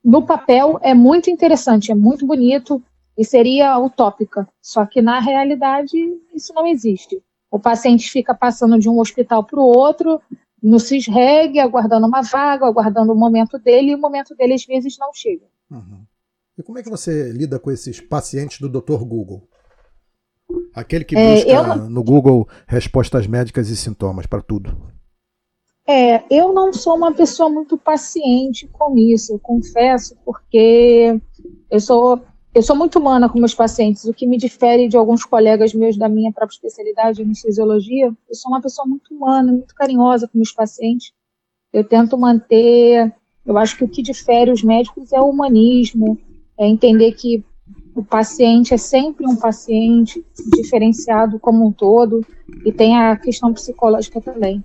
No 0.05 0.27
papel 0.27 0.79
é 0.83 0.95
muito 0.95 1.31
interessante, 1.31 1.93
é 1.93 1.95
muito 1.95 2.27
bonito, 2.27 2.83
e 3.17 3.25
seria 3.25 3.79
utópica. 3.79 4.49
Só 4.61 4.85
que 4.87 5.03
na 5.03 5.21
realidade 5.21 5.97
isso 6.35 6.53
não 6.55 6.67
existe. 6.67 7.23
O 7.51 7.59
paciente 7.59 8.11
fica 8.11 8.35
passando 8.35 8.79
de 8.79 8.89
um 8.89 8.99
hospital 8.99 9.45
para 9.45 9.61
o 9.61 9.65
outro, 9.65 10.21
no 10.63 10.79
CISREG, 10.79 11.59
aguardando 11.59 12.07
uma 12.07 12.23
vaga, 12.23 12.67
aguardando 12.67 13.13
o 13.13 13.17
momento 13.17 13.59
dele, 13.59 13.91
e 13.91 13.95
o 13.95 14.01
momento 14.01 14.35
dele 14.35 14.55
às 14.55 14.65
vezes 14.65 14.97
não 14.99 15.13
chega. 15.13 15.45
Uhum. 15.71 16.05
E 16.57 16.63
como 16.63 16.79
é 16.79 16.83
que 16.83 16.91
você 16.91 17.31
lida 17.33 17.59
com 17.59 17.71
esses 17.71 18.01
pacientes 18.01 18.61
do 18.61 18.69
Dr. 18.69 19.05
Google? 19.05 19.49
Aquele 20.75 21.05
que 21.05 21.15
busca 21.15 21.51
é, 21.51 21.57
eu... 21.57 21.77
no 21.89 22.03
Google 22.03 22.49
respostas 22.67 23.27
médicas 23.27 23.69
e 23.69 23.77
sintomas 23.77 24.27
para 24.27 24.43
tudo. 24.43 24.93
É, 25.87 26.23
eu 26.31 26.53
não 26.53 26.73
sou 26.73 26.97
uma 26.97 27.13
pessoa 27.13 27.51
muito 27.51 27.77
paciente 27.77 28.69
com 28.69 28.97
isso, 28.97 29.33
eu 29.33 29.39
confesso, 29.39 30.17
porque 30.25 31.21
eu 31.71 31.81
sou 31.81 32.23
eu 32.55 32.63
sou 32.63 32.77
muito 32.77 32.99
humana 32.99 33.31
com 33.31 33.39
meus 33.39 33.55
pacientes, 33.55 34.05
o 34.05 34.13
que 34.13 34.27
me 34.27 34.37
difere 34.37 34.87
de 34.87 34.95
alguns 34.95 35.25
colegas 35.25 35.73
meus 35.73 35.97
da 35.97 36.07
minha 36.07 36.31
própria 36.31 36.55
especialidade, 36.55 37.23
anestesiologia. 37.23 38.13
Eu 38.29 38.35
sou 38.35 38.53
uma 38.53 38.61
pessoa 38.61 38.87
muito 38.87 39.15
humana, 39.15 39.51
muito 39.51 39.75
carinhosa 39.75 40.29
com 40.29 40.37
meus 40.37 40.53
pacientes. 40.53 41.15
Eu 41.73 41.83
tento 41.83 42.19
manter. 42.19 43.11
Eu 43.47 43.57
acho 43.57 43.77
que 43.77 43.85
o 43.85 43.89
que 43.89 44.03
difere 44.03 44.51
os 44.51 44.63
médicos 44.63 45.15
é 45.15 45.21
o 45.21 45.31
humanismo, 45.31 46.19
é 46.59 46.67
entender 46.67 47.13
que 47.13 47.43
o 47.95 48.03
paciente 48.03 48.73
é 48.73 48.77
sempre 48.77 49.27
um 49.27 49.37
paciente 49.37 50.25
diferenciado 50.57 51.39
como 51.39 51.67
um 51.67 51.73
todo 51.73 52.25
e 52.65 52.73
tem 52.73 52.99
a 52.99 53.17
questão 53.17 53.53
psicológica 53.53 54.21
também. 54.21 54.65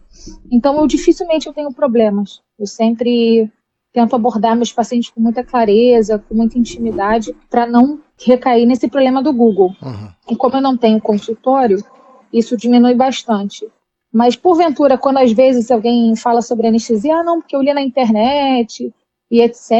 Então, 0.51 0.77
eu 0.79 0.87
dificilmente 0.87 1.47
eu 1.47 1.53
tenho 1.53 1.73
problemas. 1.73 2.41
Eu 2.57 2.65
sempre 2.65 3.51
tento 3.91 4.15
abordar 4.15 4.55
meus 4.55 4.71
pacientes 4.71 5.09
com 5.09 5.19
muita 5.19 5.43
clareza, 5.43 6.19
com 6.19 6.35
muita 6.35 6.57
intimidade, 6.57 7.35
para 7.49 7.65
não 7.65 7.99
recair 8.17 8.65
nesse 8.65 8.87
problema 8.87 9.21
do 9.21 9.33
Google. 9.33 9.75
Uhum. 9.81 10.09
E 10.29 10.35
como 10.35 10.57
eu 10.57 10.61
não 10.61 10.77
tenho 10.77 11.01
consultório, 11.01 11.83
isso 12.31 12.55
diminui 12.55 12.93
bastante. 12.93 13.67
Mas, 14.11 14.35
porventura, 14.35 14.97
quando 14.97 15.17
às 15.17 15.31
vezes 15.31 15.69
alguém 15.69 16.15
fala 16.15 16.41
sobre 16.41 16.67
anestesia, 16.67 17.17
ah, 17.17 17.23
não, 17.23 17.39
porque 17.39 17.55
eu 17.55 17.61
li 17.61 17.73
na 17.73 17.81
internet 17.81 18.93
e 19.29 19.41
etc., 19.41 19.71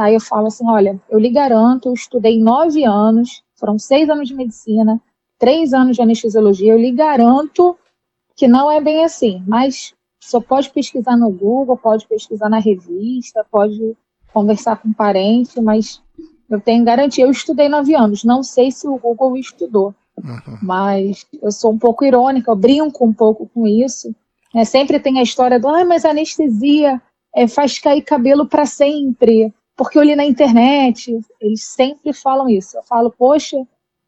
aí 0.00 0.14
eu 0.14 0.20
falo 0.20 0.48
assim: 0.48 0.68
olha, 0.68 1.00
eu 1.08 1.18
lhe 1.18 1.30
garanto, 1.30 1.88
eu 1.88 1.94
estudei 1.94 2.40
nove 2.40 2.84
anos, 2.84 3.42
foram 3.56 3.78
seis 3.78 4.08
anos 4.08 4.28
de 4.28 4.34
medicina, 4.34 5.00
três 5.38 5.72
anos 5.72 5.96
de 5.96 6.02
anestesiologia, 6.02 6.72
eu 6.72 6.78
lhe 6.78 6.92
garanto 6.92 7.76
que 8.36 8.46
não 8.46 8.70
é 8.70 8.80
bem 8.80 9.04
assim, 9.04 9.42
mas 9.46 9.94
só 10.20 10.40
pode 10.40 10.70
pesquisar 10.70 11.16
no 11.16 11.30
Google, 11.30 11.76
pode 11.76 12.06
pesquisar 12.06 12.48
na 12.48 12.58
revista, 12.58 13.44
pode 13.50 13.96
conversar 14.32 14.76
com 14.76 14.88
um 14.88 14.92
parente, 14.92 15.60
mas 15.60 16.02
eu 16.50 16.60
tenho 16.60 16.84
garantia. 16.84 17.24
Eu 17.24 17.30
estudei 17.30 17.68
nove 17.68 17.94
anos, 17.94 18.24
não 18.24 18.42
sei 18.42 18.70
se 18.70 18.86
o 18.86 18.98
Google 18.98 19.36
estudou, 19.36 19.94
uhum. 20.16 20.58
mas 20.62 21.26
eu 21.42 21.50
sou 21.50 21.72
um 21.72 21.78
pouco 21.78 22.04
irônica, 22.04 22.50
eu 22.50 22.56
brinco 22.56 23.04
um 23.04 23.12
pouco 23.12 23.48
com 23.52 23.66
isso. 23.66 24.14
É, 24.54 24.64
sempre 24.64 24.98
tem 24.98 25.18
a 25.18 25.22
história 25.22 25.58
do, 25.58 25.68
ah, 25.68 25.84
mas 25.84 26.04
anestesia 26.04 27.00
é, 27.34 27.46
faz 27.46 27.78
cair 27.78 28.02
cabelo 28.02 28.46
para 28.46 28.66
sempre, 28.66 29.52
porque 29.76 29.98
eu 29.98 30.02
li 30.02 30.16
na 30.16 30.24
internet. 30.24 31.18
Eles 31.40 31.64
sempre 31.64 32.12
falam 32.12 32.48
isso. 32.48 32.76
Eu 32.76 32.82
falo, 32.82 33.10
poxa, 33.10 33.56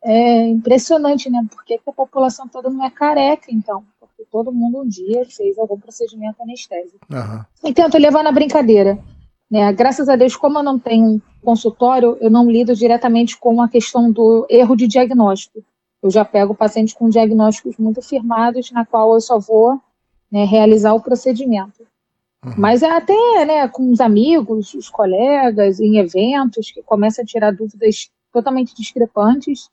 é 0.04 0.48
impressionante, 0.48 1.30
né? 1.30 1.40
Por 1.50 1.64
que, 1.64 1.78
que 1.78 1.90
a 1.90 1.92
população 1.92 2.48
toda 2.48 2.70
não 2.70 2.84
é 2.84 2.90
careca, 2.90 3.46
então? 3.50 3.84
todo 4.30 4.52
mundo 4.52 4.80
um 4.80 4.88
dia 4.88 5.24
fez 5.28 5.58
algum 5.58 5.78
procedimento 5.78 6.42
anestésico. 6.42 6.98
Uhum. 7.10 7.68
E 7.68 7.74
tento 7.74 7.98
levar 7.98 8.22
na 8.22 8.32
brincadeira. 8.32 8.98
Né? 9.50 9.72
Graças 9.72 10.08
a 10.08 10.16
Deus, 10.16 10.36
como 10.36 10.58
eu 10.58 10.62
não 10.62 10.78
tenho 10.78 11.20
consultório, 11.42 12.16
eu 12.20 12.30
não 12.30 12.48
lido 12.48 12.74
diretamente 12.74 13.36
com 13.38 13.60
a 13.60 13.68
questão 13.68 14.10
do 14.10 14.46
erro 14.48 14.76
de 14.76 14.86
diagnóstico. 14.86 15.62
Eu 16.02 16.10
já 16.10 16.24
pego 16.24 16.54
pacientes 16.54 16.94
com 16.94 17.10
diagnósticos 17.10 17.76
muito 17.76 18.00
firmados, 18.00 18.70
na 18.70 18.86
qual 18.86 19.12
eu 19.14 19.20
só 19.20 19.38
vou 19.38 19.78
né, 20.30 20.44
realizar 20.44 20.94
o 20.94 21.00
procedimento. 21.00 21.86
Uhum. 22.44 22.54
Mas 22.56 22.82
é 22.82 22.90
até 22.90 23.44
né, 23.44 23.68
com 23.68 23.90
os 23.90 24.00
amigos, 24.00 24.74
os 24.74 24.88
colegas, 24.88 25.78
em 25.80 25.98
eventos, 25.98 26.70
que 26.70 26.82
começam 26.82 27.22
a 27.22 27.26
tirar 27.26 27.52
dúvidas 27.52 28.10
totalmente 28.32 28.74
discrepantes. 28.74 29.68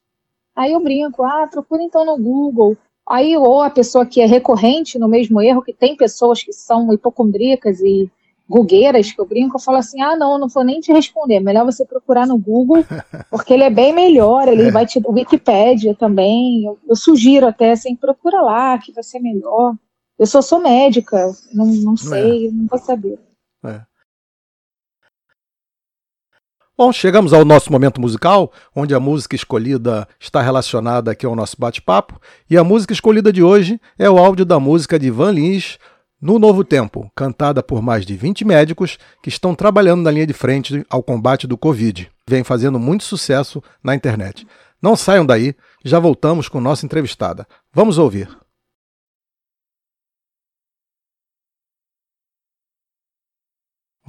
Aí 0.55 0.73
eu 0.73 0.79
brinco, 0.79 1.23
ah, 1.23 1.47
procura 1.47 1.83
então 1.83 2.05
no 2.05 2.17
Google 2.17 2.77
Aí, 3.07 3.37
ou 3.37 3.61
a 3.61 3.69
pessoa 3.69 4.05
que 4.05 4.19
é 4.19 4.25
recorrente 4.25 4.99
no 4.99 5.07
mesmo 5.07 5.41
erro, 5.41 5.61
que 5.61 5.71
tem 5.71 5.95
pessoas 5.95 6.43
que 6.43 6.51
são 6.51 6.91
hipocondríacas 6.91 7.79
e 7.79 8.11
gugueiras, 8.49 9.11
que 9.11 9.19
eu 9.19 9.25
brinco, 9.25 9.55
eu 9.55 9.61
falo 9.61 9.77
assim: 9.77 10.01
ah, 10.01 10.17
não, 10.17 10.37
não 10.37 10.49
vou 10.49 10.63
nem 10.63 10.81
te 10.81 10.91
responder, 10.91 11.39
melhor 11.39 11.63
você 11.63 11.85
procurar 11.85 12.27
no 12.27 12.37
Google, 12.37 12.83
porque 13.31 13.53
ele 13.53 13.63
é 13.63 13.69
bem 13.69 13.93
melhor, 13.93 14.49
ele 14.49 14.63
é. 14.63 14.71
vai 14.71 14.85
te. 14.85 14.99
O 15.05 15.13
Wikipedia 15.13 15.95
também, 15.95 16.65
eu, 16.65 16.77
eu, 16.85 16.95
sugiro 16.97 17.47
até 17.47 17.71
assim: 17.71 17.95
procura 17.95 18.41
lá, 18.41 18.77
que 18.77 18.91
vai 18.91 19.03
ser 19.03 19.19
melhor. 19.19 19.73
Eu 20.17 20.25
só 20.25 20.41
sou 20.41 20.59
médica, 20.59 21.31
não, 21.53 21.65
não 21.67 21.97
sei, 21.97 22.47
é. 22.47 22.51
não 22.51 22.65
vou 22.67 22.79
saber. 22.79 23.19
É. 23.63 23.81
Bom, 26.75 26.91
chegamos 26.91 27.33
ao 27.33 27.43
nosso 27.43 27.71
momento 27.71 27.99
musical, 27.99 28.51
onde 28.75 28.93
a 28.93 28.99
música 28.99 29.35
escolhida 29.35 30.07
está 30.19 30.41
relacionada 30.41 31.11
aqui 31.11 31.25
ao 31.25 31.35
nosso 31.35 31.55
bate-papo, 31.57 32.21
e 32.49 32.55
a 32.55 32.63
música 32.63 32.93
escolhida 32.93 33.33
de 33.33 33.41
hoje 33.41 33.81
é 33.97 34.09
o 34.09 34.17
áudio 34.17 34.45
da 34.45 34.59
música 34.59 34.99
de 34.99 35.09
Van 35.09 35.31
Lins, 35.31 35.79
No 36.21 36.37
Novo 36.37 36.63
Tempo, 36.63 37.11
cantada 37.15 37.63
por 37.63 37.81
mais 37.81 38.05
de 38.05 38.15
20 38.15 38.45
médicos 38.45 38.99
que 39.23 39.29
estão 39.29 39.55
trabalhando 39.55 40.03
na 40.03 40.11
linha 40.11 40.27
de 40.27 40.33
frente 40.33 40.85
ao 40.87 41.01
combate 41.01 41.47
do 41.47 41.57
Covid. 41.57 42.11
Vem 42.29 42.43
fazendo 42.43 42.77
muito 42.77 43.03
sucesso 43.03 43.61
na 43.83 43.95
internet. 43.95 44.47
Não 44.79 44.95
saiam 44.95 45.25
daí, 45.25 45.55
já 45.83 45.99
voltamos 45.99 46.47
com 46.47 46.61
nossa 46.61 46.85
entrevistada. 46.85 47.47
Vamos 47.73 47.97
ouvir. 47.97 48.29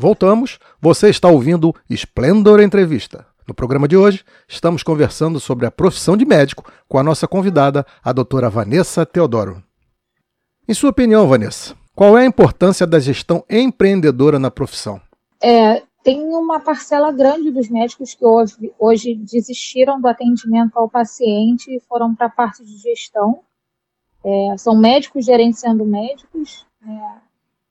Voltamos, 0.01 0.61
você 0.81 1.11
está 1.11 1.29
ouvindo 1.29 1.75
Splendor 1.91 2.61
Entrevista. 2.61 3.27
No 3.49 3.53
programa 3.53 3.89
de 3.89 3.97
hoje, 3.97 4.25
estamos 4.47 4.85
conversando 4.85 5.41
sobre 5.41 5.67
a 5.67 5.73
profissão 5.73 6.17
de 6.17 6.25
médico 6.25 6.71
com 6.89 6.99
a 6.99 7.03
nossa 7.03 7.27
convidada, 7.27 7.85
a 8.01 8.13
doutora 8.13 8.49
Vanessa 8.49 9.05
Teodoro. 9.05 9.61
Em 10.69 10.73
sua 10.73 10.91
opinião, 10.91 11.27
Vanessa, 11.27 11.75
qual 11.97 12.17
é 12.17 12.23
a 12.23 12.27
importância 12.27 12.87
da 12.87 13.01
gestão 13.01 13.45
empreendedora 13.51 14.39
na 14.39 14.53
profissão? 14.53 15.01
É, 15.43 15.83
tem 16.05 16.23
uma 16.29 16.61
parcela 16.61 17.11
grande 17.11 17.51
dos 17.51 17.69
médicos 17.69 18.15
que 18.15 18.25
hoje, 18.25 18.73
hoje 18.79 19.17
desistiram 19.17 20.01
do 20.01 20.07
atendimento 20.07 20.79
ao 20.79 20.89
paciente 20.89 21.75
e 21.75 21.81
foram 21.81 22.15
para 22.15 22.27
a 22.27 22.31
parte 22.31 22.65
de 22.65 22.77
gestão. 22.77 23.41
É, 24.25 24.57
são 24.59 24.79
médicos 24.79 25.25
gerenciando 25.25 25.85
médicos. 25.85 26.65
É, 26.87 27.28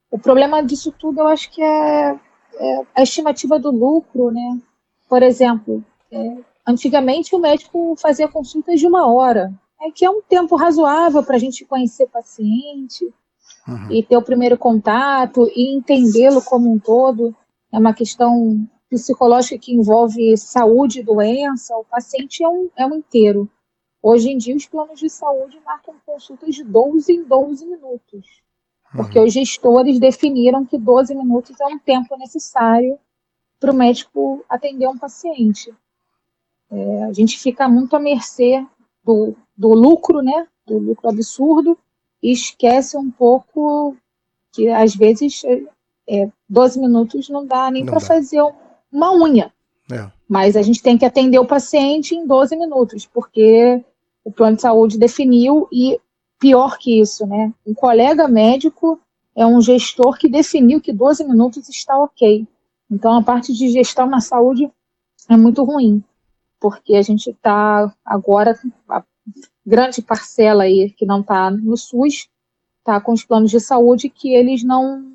o 0.09 0.17
problema 0.17 0.63
disso 0.63 0.91
tudo, 0.91 1.19
eu 1.19 1.27
acho 1.27 1.51
que 1.51 1.61
é, 1.61 2.19
é 2.55 2.81
a 2.95 3.03
estimativa 3.03 3.59
do 3.59 3.71
lucro, 3.71 4.31
né? 4.31 4.59
Por 5.07 5.21
exemplo, 5.21 5.83
é, 6.11 6.37
antigamente 6.65 7.35
o 7.35 7.39
médico 7.39 7.95
fazia 7.97 8.27
consultas 8.27 8.79
de 8.79 8.87
uma 8.87 9.07
hora, 9.07 9.53
é 9.81 9.91
que 9.91 10.05
é 10.05 10.09
um 10.09 10.21
tempo 10.21 10.55
razoável 10.55 11.23
para 11.23 11.35
a 11.35 11.39
gente 11.39 11.65
conhecer 11.65 12.05
o 12.05 12.09
paciente 12.09 13.05
uhum. 13.67 13.91
e 13.91 14.01
ter 14.01 14.17
o 14.17 14.21
primeiro 14.21 14.57
contato 14.57 15.47
e 15.55 15.75
entendê-lo 15.75 16.41
como 16.41 16.71
um 16.71 16.79
todo. 16.79 17.35
É 17.71 17.77
uma 17.77 17.93
questão 17.93 18.67
psicológica 18.89 19.57
que 19.57 19.73
envolve 19.73 20.35
saúde 20.37 21.01
e 21.01 21.03
doença. 21.03 21.75
O 21.75 21.83
paciente 21.83 22.43
é 22.43 22.47
um, 22.47 22.69
é 22.75 22.85
um 22.87 22.95
inteiro. 22.95 23.49
Hoje 24.01 24.31
em 24.31 24.37
dia, 24.37 24.55
os 24.55 24.65
planos 24.65 24.99
de 24.99 25.09
saúde 25.09 25.59
marcam 25.65 25.95
consultas 26.05 26.55
de 26.55 26.63
12 26.63 27.11
em 27.11 27.23
12 27.23 27.65
minutos 27.65 28.46
porque 28.95 29.19
uhum. 29.19 29.25
os 29.25 29.33
gestores 29.33 29.99
definiram 29.99 30.65
que 30.65 30.77
12 30.77 31.13
minutos 31.15 31.59
é 31.59 31.65
um 31.65 31.79
tempo 31.79 32.17
necessário 32.17 32.97
para 33.59 33.71
o 33.71 33.75
médico 33.75 34.43
atender 34.47 34.87
um 34.87 34.97
paciente. 34.97 35.73
É, 36.71 37.03
a 37.03 37.13
gente 37.13 37.39
fica 37.39 37.67
muito 37.67 37.95
à 37.95 37.99
mercê 37.99 38.65
do, 39.03 39.35
do 39.55 39.69
lucro, 39.69 40.21
né, 40.21 40.47
do 40.65 40.77
lucro 40.77 41.09
absurdo, 41.09 41.77
e 42.21 42.31
esquece 42.31 42.97
um 42.97 43.09
pouco 43.09 43.95
que 44.51 44.69
às 44.69 44.95
vezes 44.95 45.43
é, 46.07 46.29
12 46.49 46.79
minutos 46.79 47.29
não 47.29 47.45
dá 47.45 47.69
nem 47.69 47.85
para 47.85 47.99
fazer 47.99 48.41
uma 48.91 49.13
unha. 49.13 49.53
É. 49.91 50.09
Mas 50.27 50.55
a 50.55 50.61
gente 50.61 50.81
tem 50.81 50.97
que 50.97 51.05
atender 51.05 51.39
o 51.39 51.45
paciente 51.45 52.15
em 52.15 52.25
12 52.25 52.55
minutos, 52.55 53.05
porque 53.05 53.83
o 54.23 54.31
plano 54.31 54.57
de 54.57 54.61
saúde 54.61 54.97
definiu 54.97 55.67
e 55.71 55.99
pior 56.39 56.77
que 56.77 56.99
isso, 56.99 57.25
né? 57.25 57.53
Um 57.65 57.73
colega 57.73 58.27
médico 58.27 58.99
é 59.35 59.45
um 59.45 59.61
gestor 59.61 60.17
que 60.17 60.27
definiu 60.27 60.81
que 60.81 60.91
12 60.91 61.23
minutos 61.23 61.69
está 61.69 61.97
ok. 61.97 62.47
Então, 62.89 63.15
a 63.17 63.23
parte 63.23 63.53
de 63.53 63.69
gestão 63.69 64.07
na 64.07 64.21
saúde 64.21 64.71
é 65.29 65.35
muito 65.35 65.63
ruim, 65.63 66.03
porque 66.59 66.95
a 66.95 67.01
gente 67.01 67.29
está 67.29 67.93
agora, 68.05 68.57
a 68.89 69.03
grande 69.65 70.01
parcela 70.01 70.63
aí 70.63 70.89
que 70.91 71.05
não 71.05 71.19
está 71.19 71.51
no 71.51 71.75
SUS, 71.75 72.29
está 72.79 73.01
com 73.01 73.11
os 73.11 73.25
planos 73.25 73.51
de 73.51 73.59
saúde 73.59 74.09
que 74.09 74.33
eles 74.33 74.63
não. 74.63 75.05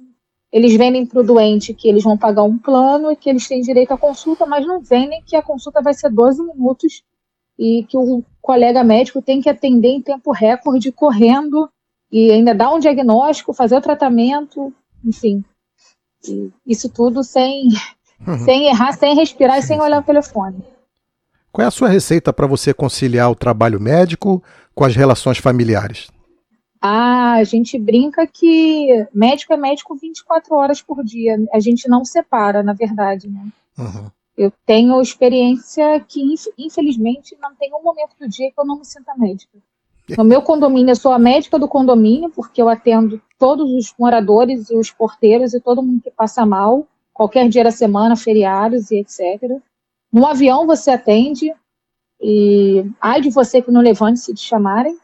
Eles 0.53 0.77
vendem 0.77 1.07
para 1.07 1.21
o 1.21 1.25
doente 1.25 1.73
que 1.73 1.89
eles 1.89 2.05
vão 2.05 2.19
pagar 2.19 2.43
um 2.43 2.59
plano 2.59 3.11
e 3.11 3.17
que 3.17 3.31
eles 3.31 3.49
têm 3.49 3.63
direito 3.63 3.93
à 3.93 3.97
consulta, 3.97 4.45
mas 4.45 4.67
não 4.67 4.83
vendem 4.83 5.23
que 5.23 5.35
a 5.35 5.43
consulta 5.43 5.81
vai 5.81 5.95
ser 5.95 6.11
12 6.11 6.43
minutos 6.45 7.03
e 7.62 7.85
que 7.85 7.96
o 7.96 8.25
colega 8.40 8.83
médico 8.83 9.22
tem 9.22 9.40
que 9.40 9.48
atender 9.48 9.90
em 9.90 10.03
tempo 10.03 10.33
recorde, 10.33 10.90
correndo, 10.90 11.70
e 12.11 12.29
ainda 12.33 12.53
dar 12.53 12.75
um 12.75 12.81
diagnóstico, 12.81 13.55
fazer 13.55 13.77
o 13.77 13.81
tratamento, 13.81 14.75
enfim. 15.05 15.44
Isso 16.66 16.88
tudo 16.88 17.22
sem, 17.22 17.68
uhum. 18.27 18.38
sem 18.38 18.66
errar, 18.66 18.92
sem 18.94 19.14
respirar 19.14 19.59
e 19.59 19.62
sem 19.62 19.81
olhar 19.81 20.01
o 20.01 20.05
telefone. 20.05 20.61
Qual 21.53 21.64
é 21.64 21.68
a 21.68 21.70
sua 21.70 21.88
receita 21.88 22.33
para 22.33 22.48
você 22.48 22.75
conciliar 22.75 23.31
o 23.31 23.37
trabalho 23.37 23.81
médico 23.81 24.42
com 24.75 24.85
as 24.85 24.96
relações 24.96 25.38
familiares? 25.38 26.11
Ah, 26.81 27.35
a 27.35 27.44
gente 27.44 27.79
brinca 27.79 28.27
que 28.27 29.07
médico 29.14 29.53
é 29.53 29.57
médico 29.57 29.94
24 29.94 30.57
horas 30.57 30.83
por 30.83 31.05
dia. 31.05 31.38
A 31.55 31.61
gente 31.61 31.88
não 31.88 32.05
separa, 32.05 32.61
na 32.61 32.72
verdade, 32.72 33.29
né? 33.29 33.46
Uhum. 33.79 34.11
Eu 34.37 34.53
tenho 34.64 35.01
experiência 35.01 36.01
que, 36.01 36.21
infelizmente, 36.59 37.37
não 37.40 37.55
tem 37.55 37.73
um 37.75 37.83
momento 37.83 38.16
do 38.18 38.29
dia 38.29 38.51
que 38.51 38.59
eu 38.59 38.64
não 38.64 38.79
me 38.79 38.85
sinta 38.85 39.12
médica. 39.16 39.59
No 40.18 40.25
meu 40.25 40.42
condomínio, 40.42 40.90
eu 40.90 40.97
sou 40.97 41.12
a 41.12 41.18
médica 41.18 41.59
do 41.59 41.68
condomínio, 41.68 42.29
porque 42.29 42.61
eu 42.61 42.68
atendo 42.68 43.23
todos 43.38 43.71
os 43.73 43.95
moradores 43.97 44.68
e 44.68 44.77
os 44.77 44.90
porteiros 44.90 45.55
e 45.55 45.61
todo 45.61 45.83
mundo 45.83 46.03
que 46.03 46.11
passa 46.11 46.45
mal, 46.45 46.88
qualquer 47.14 47.49
dia 47.49 47.62
da 47.62 47.71
semana, 47.71 48.16
feriados 48.16 48.90
e 48.90 48.97
etc. 48.97 49.61
No 50.12 50.27
avião 50.27 50.66
você 50.66 50.90
atende, 50.90 51.55
e 52.21 52.85
ai 53.01 53.21
de 53.21 53.31
você 53.31 53.62
que 53.62 53.71
não 53.71 53.81
levante 53.81 54.21
se 54.21 54.35
te 54.35 54.40
chamarem. 54.40 54.97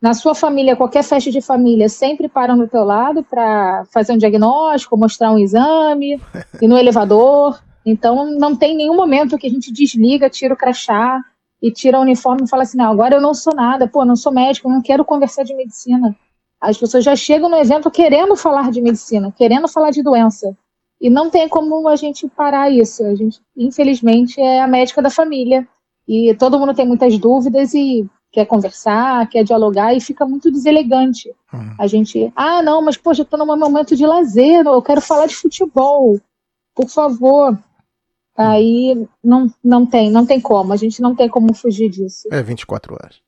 Na 0.00 0.14
sua 0.14 0.34
família, 0.34 0.74
qualquer 0.74 1.04
festa 1.04 1.30
de 1.30 1.40
família, 1.40 1.88
sempre 1.88 2.28
param 2.28 2.58
do 2.58 2.66
teu 2.66 2.82
lado 2.82 3.22
para 3.22 3.84
fazer 3.92 4.12
um 4.12 4.18
diagnóstico, 4.18 4.96
mostrar 4.96 5.32
um 5.32 5.38
exame, 5.38 6.20
e 6.60 6.66
no 6.66 6.76
elevador. 6.76 7.62
Então, 7.84 8.30
não 8.38 8.54
tem 8.54 8.76
nenhum 8.76 8.96
momento 8.96 9.36
que 9.38 9.46
a 9.46 9.50
gente 9.50 9.72
desliga, 9.72 10.30
tira 10.30 10.54
o 10.54 10.56
crachá 10.56 11.20
e 11.60 11.70
tira 11.70 11.98
o 11.98 12.02
uniforme 12.02 12.44
e 12.44 12.48
fala 12.48 12.62
assim: 12.62 12.78
não, 12.78 12.90
agora 12.90 13.16
eu 13.16 13.20
não 13.20 13.34
sou 13.34 13.54
nada, 13.54 13.88
pô, 13.88 14.04
não 14.04 14.16
sou 14.16 14.32
médico, 14.32 14.68
não 14.68 14.82
quero 14.82 15.04
conversar 15.04 15.44
de 15.44 15.54
medicina. 15.54 16.16
As 16.60 16.78
pessoas 16.78 17.02
já 17.04 17.16
chegam 17.16 17.48
no 17.48 17.56
evento 17.56 17.90
querendo 17.90 18.36
falar 18.36 18.70
de 18.70 18.80
medicina, 18.80 19.32
querendo 19.36 19.66
falar 19.66 19.90
de 19.90 20.02
doença. 20.02 20.56
E 21.00 21.10
não 21.10 21.28
tem 21.28 21.48
como 21.48 21.88
a 21.88 21.96
gente 21.96 22.28
parar 22.28 22.70
isso. 22.70 23.04
A 23.04 23.14
gente, 23.16 23.40
infelizmente, 23.56 24.40
é 24.40 24.62
a 24.62 24.68
médica 24.68 25.02
da 25.02 25.10
família. 25.10 25.66
E 26.06 26.32
todo 26.34 26.58
mundo 26.60 26.74
tem 26.74 26.86
muitas 26.86 27.18
dúvidas 27.18 27.74
e 27.74 28.08
quer 28.30 28.46
conversar, 28.46 29.28
quer 29.28 29.42
dialogar 29.42 29.92
e 29.94 30.00
fica 30.00 30.24
muito 30.24 30.50
deselegante. 30.50 31.34
Uhum. 31.52 31.74
A 31.78 31.86
gente, 31.88 32.32
ah, 32.36 32.62
não, 32.62 32.80
mas 32.80 32.96
poxa, 32.96 33.22
eu 33.22 33.26
tô 33.26 33.36
num 33.36 33.44
momento 33.44 33.96
de 33.96 34.06
lazer, 34.06 34.64
eu 34.64 34.80
quero 34.80 35.00
falar 35.00 35.26
de 35.26 35.34
futebol. 35.34 36.20
Por 36.74 36.88
favor, 36.88 37.58
Aí 38.36 39.06
não, 39.22 39.52
não 39.62 39.84
tem, 39.84 40.10
não 40.10 40.24
tem 40.24 40.40
como, 40.40 40.72
a 40.72 40.76
gente 40.76 41.02
não 41.02 41.14
tem 41.14 41.28
como 41.28 41.54
fugir 41.54 41.90
disso. 41.90 42.28
É 42.30 42.42
24 42.42 42.94
horas. 42.94 43.20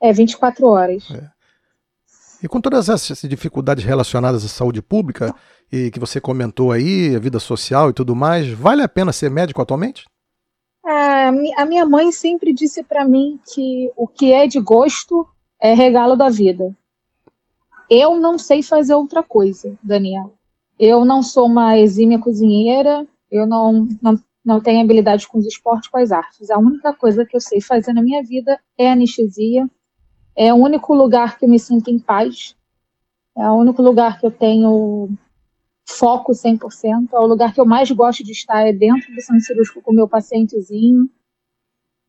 É 0.00 0.12
24 0.12 0.66
horas. 0.66 1.10
É. 1.10 1.30
E 2.42 2.48
com 2.48 2.60
todas 2.60 2.90
essas 2.90 3.18
dificuldades 3.22 3.84
relacionadas 3.84 4.44
à 4.44 4.48
saúde 4.48 4.82
pública 4.82 5.34
e 5.72 5.90
que 5.90 5.98
você 5.98 6.20
comentou 6.20 6.72
aí, 6.72 7.16
a 7.16 7.18
vida 7.18 7.40
social 7.40 7.88
e 7.88 7.94
tudo 7.94 8.14
mais, 8.14 8.48
vale 8.48 8.82
a 8.82 8.88
pena 8.88 9.12
ser 9.12 9.30
médico 9.30 9.62
atualmente? 9.62 10.04
É, 10.86 11.28
a 11.56 11.64
minha 11.64 11.86
mãe 11.86 12.12
sempre 12.12 12.52
disse 12.52 12.82
para 12.82 13.06
mim 13.06 13.40
que 13.54 13.90
o 13.96 14.06
que 14.06 14.30
é 14.30 14.46
de 14.46 14.60
gosto 14.60 15.26
é 15.58 15.72
regalo 15.72 16.16
da 16.16 16.28
vida. 16.28 16.76
Eu 17.88 18.20
não 18.20 18.38
sei 18.38 18.62
fazer 18.62 18.94
outra 18.94 19.22
coisa, 19.22 19.74
Daniel. 19.82 20.34
Eu 20.78 21.04
não 21.04 21.22
sou 21.22 21.46
uma 21.46 21.78
exímia 21.78 22.18
cozinheira, 22.18 23.06
eu 23.30 23.46
não, 23.46 23.88
não 24.02 24.20
não 24.44 24.60
tenho 24.60 24.82
habilidade 24.82 25.26
com 25.26 25.38
os 25.38 25.46
esportes, 25.46 25.88
com 25.88 25.98
as 25.98 26.12
artes. 26.12 26.50
A 26.50 26.58
única 26.58 26.92
coisa 26.92 27.24
que 27.24 27.34
eu 27.34 27.40
sei 27.40 27.60
fazer 27.60 27.92
na 27.92 28.02
minha 28.02 28.22
vida 28.22 28.60
é 28.76 28.90
anestesia. 28.90 29.68
É 30.36 30.52
o 30.52 30.56
único 30.56 30.92
lugar 30.92 31.38
que 31.38 31.46
eu 31.46 31.48
me 31.48 31.58
sinto 31.58 31.90
em 31.90 31.98
paz. 31.98 32.54
É 33.36 33.48
o 33.48 33.54
único 33.54 33.80
lugar 33.80 34.20
que 34.20 34.26
eu 34.26 34.30
tenho 34.30 35.08
foco 35.88 36.32
100%. 36.32 37.08
É 37.12 37.18
o 37.18 37.26
lugar 37.26 37.54
que 37.54 37.60
eu 37.60 37.64
mais 37.64 37.90
gosto 37.90 38.22
de 38.22 38.32
estar 38.32 38.66
é 38.66 38.72
dentro 38.72 39.14
do 39.14 39.20
centro 39.22 39.40
cirúrgico 39.40 39.80
com 39.80 39.92
o 39.92 39.94
meu 39.94 40.06
pacientezinho. 40.06 41.08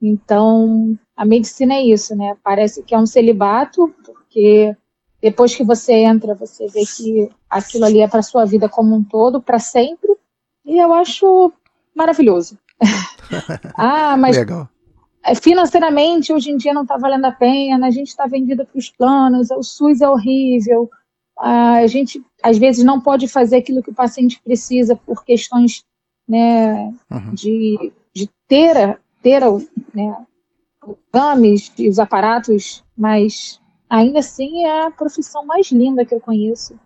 Então, 0.01 0.99
a 1.15 1.25
medicina 1.25 1.75
é 1.75 1.83
isso, 1.83 2.15
né? 2.15 2.35
Parece 2.43 2.83
que 2.83 2.93
é 2.93 2.99
um 2.99 3.05
celibato, 3.05 3.93
porque 4.03 4.75
depois 5.21 5.55
que 5.55 5.63
você 5.63 5.93
entra, 5.93 6.35
você 6.35 6.67
vê 6.67 6.81
que 6.85 7.29
aquilo 7.49 7.85
ali 7.85 8.01
é 8.01 8.07
para 8.07 8.21
sua 8.21 8.43
vida 8.43 8.67
como 8.67 8.93
um 8.93 9.03
todo, 9.03 9.41
para 9.41 9.57
sempre. 9.57 10.15
E 10.65 10.77
eu 10.77 10.93
acho 10.93 11.53
maravilhoso. 11.95 12.57
ah, 13.75 14.17
mas 14.17 14.37
Legal. 14.37 14.69
É, 15.23 15.33
financeiramente 15.33 16.31
hoje 16.31 16.51
em 16.51 16.57
dia 16.57 16.73
não 16.73 16.83
está 16.83 16.97
valendo 16.97 17.25
a 17.25 17.31
pena, 17.31 17.87
a 17.87 17.91
gente 17.91 18.09
está 18.09 18.27
vendida 18.27 18.65
para 18.65 18.77
os 18.77 18.89
planos, 18.89 19.49
o 19.49 19.63
SUS 19.63 20.01
é 20.01 20.09
horrível, 20.09 20.89
a 21.39 21.87
gente 21.87 22.23
às 22.43 22.57
vezes 22.57 22.83
não 22.83 23.01
pode 23.01 23.27
fazer 23.27 23.57
aquilo 23.57 23.81
que 23.81 23.89
o 23.89 23.95
paciente 23.95 24.39
precisa 24.43 24.95
por 24.95 25.25
questões 25.25 25.83
né, 26.27 26.93
uhum. 27.09 27.33
de 27.33 27.91
de 28.15 28.29
ter, 28.47 28.97
ter 29.21 29.41
né, 29.93 30.25
exames 31.13 31.71
e 31.77 31.89
os 31.89 31.99
aparatos, 31.99 32.83
mas 32.97 33.59
ainda 33.89 34.19
assim 34.19 34.63
é 34.63 34.85
a 34.85 34.91
profissão 34.91 35.45
mais 35.45 35.69
linda 35.69 36.05
que 36.05 36.15
eu 36.15 36.21
conheço. 36.21 36.79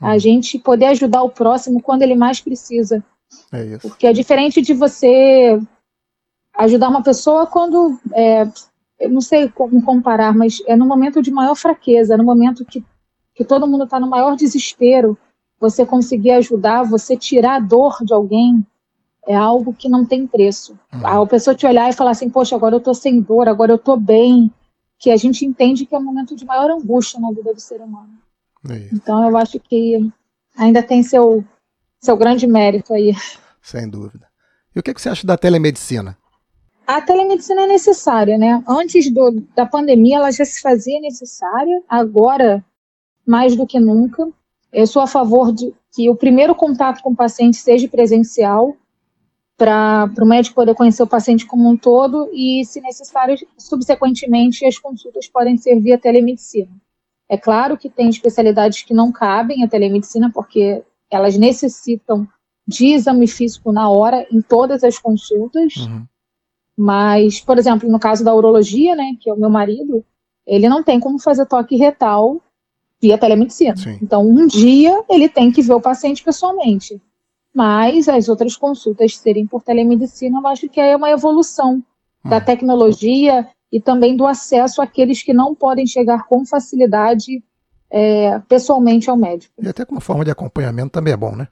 A 0.00 0.12
uhum. 0.12 0.18
gente 0.18 0.58
poder 0.58 0.86
ajudar 0.86 1.22
o 1.22 1.28
próximo 1.28 1.82
quando 1.82 2.00
ele 2.00 2.14
mais 2.14 2.40
precisa. 2.40 3.04
É 3.52 3.64
isso. 3.64 3.88
Porque 3.88 4.06
é 4.06 4.12
diferente 4.12 4.60
de 4.60 4.74
você 4.74 5.60
ajudar 6.56 6.88
uma 6.88 7.02
pessoa 7.02 7.46
quando. 7.46 7.98
É, 8.12 8.48
eu 8.98 9.10
não 9.10 9.20
sei 9.20 9.48
como 9.48 9.82
comparar, 9.82 10.34
mas 10.34 10.62
é 10.66 10.76
no 10.76 10.86
momento 10.86 11.22
de 11.22 11.30
maior 11.30 11.54
fraqueza, 11.54 12.16
no 12.16 12.24
momento 12.24 12.64
que, 12.64 12.84
que 13.34 13.44
todo 13.44 13.66
mundo 13.66 13.84
está 13.84 13.98
no 13.98 14.08
maior 14.08 14.36
desespero. 14.36 15.16
Você 15.58 15.84
conseguir 15.84 16.32
ajudar, 16.32 16.84
você 16.84 17.16
tirar 17.16 17.56
a 17.56 17.60
dor 17.60 17.98
de 18.02 18.12
alguém, 18.14 18.66
é 19.26 19.34
algo 19.34 19.74
que 19.74 19.88
não 19.88 20.04
tem 20.04 20.26
preço. 20.26 20.78
Uhum. 20.92 21.06
A 21.06 21.26
pessoa 21.26 21.54
te 21.54 21.66
olhar 21.66 21.88
e 21.88 21.94
falar 21.94 22.12
assim, 22.12 22.30
poxa, 22.30 22.56
agora 22.56 22.74
eu 22.74 22.78
estou 22.78 22.94
sem 22.94 23.20
dor, 23.20 23.48
agora 23.48 23.72
eu 23.72 23.76
estou 23.76 23.96
bem, 23.96 24.50
que 24.98 25.10
a 25.10 25.16
gente 25.16 25.44
entende 25.44 25.86
que 25.86 25.94
é 25.94 25.98
um 25.98 26.04
momento 26.04 26.36
de 26.36 26.44
maior 26.44 26.70
angústia 26.70 27.20
na 27.20 27.30
vida 27.30 27.54
do 27.54 27.60
ser 27.60 27.80
humano. 27.80 28.10
É 28.68 28.88
então 28.92 29.26
eu 29.28 29.36
acho 29.36 29.58
que 29.58 30.10
ainda 30.56 30.82
tem 30.82 31.02
seu, 31.02 31.44
seu 32.00 32.16
grande 32.16 32.46
mérito 32.46 32.92
aí. 32.92 33.14
Sem 33.62 33.88
dúvida. 33.88 34.26
E 34.74 34.78
o 34.78 34.82
que, 34.82 34.94
que 34.94 35.00
você 35.00 35.08
acha 35.08 35.26
da 35.26 35.36
telemedicina? 35.36 36.16
A 36.86 37.00
telemedicina 37.00 37.62
é 37.62 37.66
necessária, 37.66 38.36
né? 38.36 38.62
Antes 38.66 39.12
do, 39.12 39.42
da 39.54 39.66
pandemia 39.66 40.16
ela 40.16 40.30
já 40.32 40.44
se 40.44 40.60
fazia 40.60 41.00
necessária, 41.00 41.82
agora 41.88 42.64
mais 43.26 43.54
do 43.54 43.66
que 43.66 43.78
nunca. 43.78 44.28
Eu 44.72 44.86
sou 44.86 45.02
a 45.02 45.06
favor 45.06 45.52
de 45.52 45.72
que 45.92 46.08
o 46.08 46.16
primeiro 46.16 46.54
contato 46.54 47.02
com 47.02 47.10
o 47.10 47.16
paciente 47.16 47.56
seja 47.56 47.88
presencial, 47.88 48.76
para 49.60 50.10
o 50.18 50.24
médico 50.24 50.54
poder 50.54 50.74
conhecer 50.74 51.02
o 51.02 51.06
paciente 51.06 51.44
como 51.44 51.68
um 51.68 51.76
todo 51.76 52.30
e, 52.32 52.64
se 52.64 52.80
necessário, 52.80 53.36
subsequentemente, 53.58 54.64
as 54.64 54.78
consultas 54.78 55.28
podem 55.28 55.58
ser 55.58 55.78
via 55.78 55.98
telemedicina. 55.98 56.70
É 57.28 57.36
claro 57.36 57.76
que 57.76 57.90
tem 57.90 58.08
especialidades 58.08 58.82
que 58.82 58.94
não 58.94 59.12
cabem 59.12 59.62
à 59.62 59.68
telemedicina, 59.68 60.30
porque 60.32 60.82
elas 61.10 61.36
necessitam 61.36 62.26
de 62.66 62.86
exame 62.86 63.26
físico 63.26 63.72
na 63.72 63.88
hora 63.88 64.26
em 64.30 64.40
todas 64.40 64.84
as 64.84 64.98
consultas. 64.98 65.76
Uhum. 65.76 66.06
Mas, 66.76 67.40
por 67.40 67.58
exemplo, 67.58 67.90
no 67.90 67.98
caso 67.98 68.24
da 68.24 68.34
urologia, 68.34 68.94
né, 68.94 69.16
que 69.20 69.28
é 69.28 69.32
o 69.32 69.38
meu 69.38 69.50
marido, 69.50 70.04
ele 70.46 70.68
não 70.68 70.82
tem 70.82 70.98
como 71.00 71.18
fazer 71.18 71.46
toque 71.46 71.76
retal 71.76 72.40
via 73.00 73.18
telemedicina. 73.18 73.76
Sim. 73.76 73.98
Então, 74.00 74.26
um 74.26 74.46
dia 74.46 75.02
ele 75.08 75.28
tem 75.28 75.50
que 75.50 75.62
ver 75.62 75.74
o 75.74 75.80
paciente 75.80 76.22
pessoalmente 76.22 77.00
mas 77.54 78.08
as 78.08 78.28
outras 78.28 78.56
consultas 78.56 79.16
serem 79.16 79.46
por 79.46 79.62
telemedicina, 79.62 80.38
eu 80.38 80.46
acho 80.46 80.68
que 80.68 80.80
é 80.80 80.96
uma 80.96 81.10
evolução 81.10 81.82
da 82.24 82.38
hum. 82.38 82.44
tecnologia 82.44 83.48
e 83.72 83.80
também 83.80 84.16
do 84.16 84.26
acesso 84.26 84.80
àqueles 84.80 85.22
que 85.22 85.32
não 85.32 85.54
podem 85.54 85.86
chegar 85.86 86.26
com 86.26 86.44
facilidade 86.44 87.42
é, 87.90 88.38
pessoalmente 88.40 89.10
ao 89.10 89.16
médico. 89.16 89.52
E 89.60 89.68
até 89.68 89.84
como 89.84 90.00
forma 90.00 90.24
de 90.24 90.30
acompanhamento 90.30 90.90
também 90.90 91.12
é 91.12 91.16
bom, 91.16 91.34
né? 91.34 91.48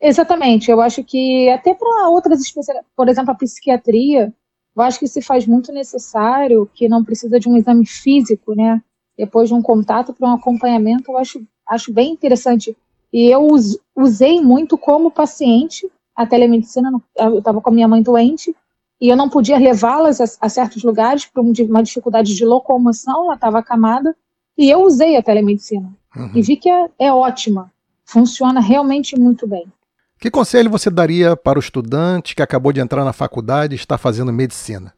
Exatamente, 0.00 0.70
eu 0.70 0.80
acho 0.80 1.02
que 1.02 1.48
até 1.48 1.74
para 1.74 2.08
outras 2.08 2.40
especialidades, 2.40 2.90
por 2.94 3.08
exemplo, 3.08 3.32
a 3.32 3.34
psiquiatria, 3.34 4.32
eu 4.76 4.82
acho 4.82 5.00
que 5.00 5.08
se 5.08 5.20
faz 5.20 5.44
muito 5.46 5.72
necessário, 5.72 6.70
que 6.72 6.88
não 6.88 7.04
precisa 7.04 7.40
de 7.40 7.48
um 7.48 7.56
exame 7.56 7.84
físico, 7.84 8.54
né? 8.54 8.80
Depois 9.16 9.48
de 9.48 9.54
um 9.54 9.62
contato 9.62 10.12
para 10.12 10.28
um 10.28 10.34
acompanhamento, 10.34 11.10
eu 11.10 11.18
acho, 11.18 11.42
acho 11.66 11.92
bem 11.92 12.12
interessante 12.12 12.76
e 13.12 13.26
eu 13.28 13.46
usei 13.96 14.40
muito 14.40 14.76
como 14.76 15.10
paciente 15.10 15.90
a 16.14 16.26
telemedicina. 16.26 16.90
Eu 17.16 17.38
estava 17.38 17.60
com 17.60 17.70
a 17.70 17.72
minha 17.72 17.88
mãe 17.88 18.02
doente 18.02 18.54
e 19.00 19.08
eu 19.08 19.16
não 19.16 19.28
podia 19.28 19.58
levá-las 19.58 20.20
a, 20.20 20.24
a, 20.40 20.48
certos 20.48 20.82
lugares 20.82 21.24
por 21.26 21.40
uma 21.42 21.82
dificuldade 21.82 22.34
de 22.34 22.44
locomoção, 22.44 23.24
ela 23.24 23.34
estava 23.34 23.58
acamada. 23.58 24.14
E 24.58 24.68
eu 24.68 24.82
usei 24.82 25.16
a 25.16 25.22
telemedicina 25.22 25.90
uhum. 26.16 26.32
e 26.34 26.42
vi 26.42 26.56
que 26.56 26.68
é, 26.68 26.90
é 26.98 27.12
ótima, 27.12 27.72
funciona 28.04 28.60
realmente 28.60 29.18
muito 29.18 29.46
bem. 29.46 29.66
Que 30.20 30.30
conselho 30.30 30.68
você 30.68 30.90
daria 30.90 31.36
para 31.36 31.58
o 31.58 31.62
estudante 31.62 32.34
que 32.34 32.42
acabou 32.42 32.72
de 32.72 32.80
entrar 32.80 33.04
na 33.04 33.12
faculdade 33.12 33.74
e 33.74 33.78
está 33.78 33.96
fazendo 33.96 34.32
medicina? 34.32 34.92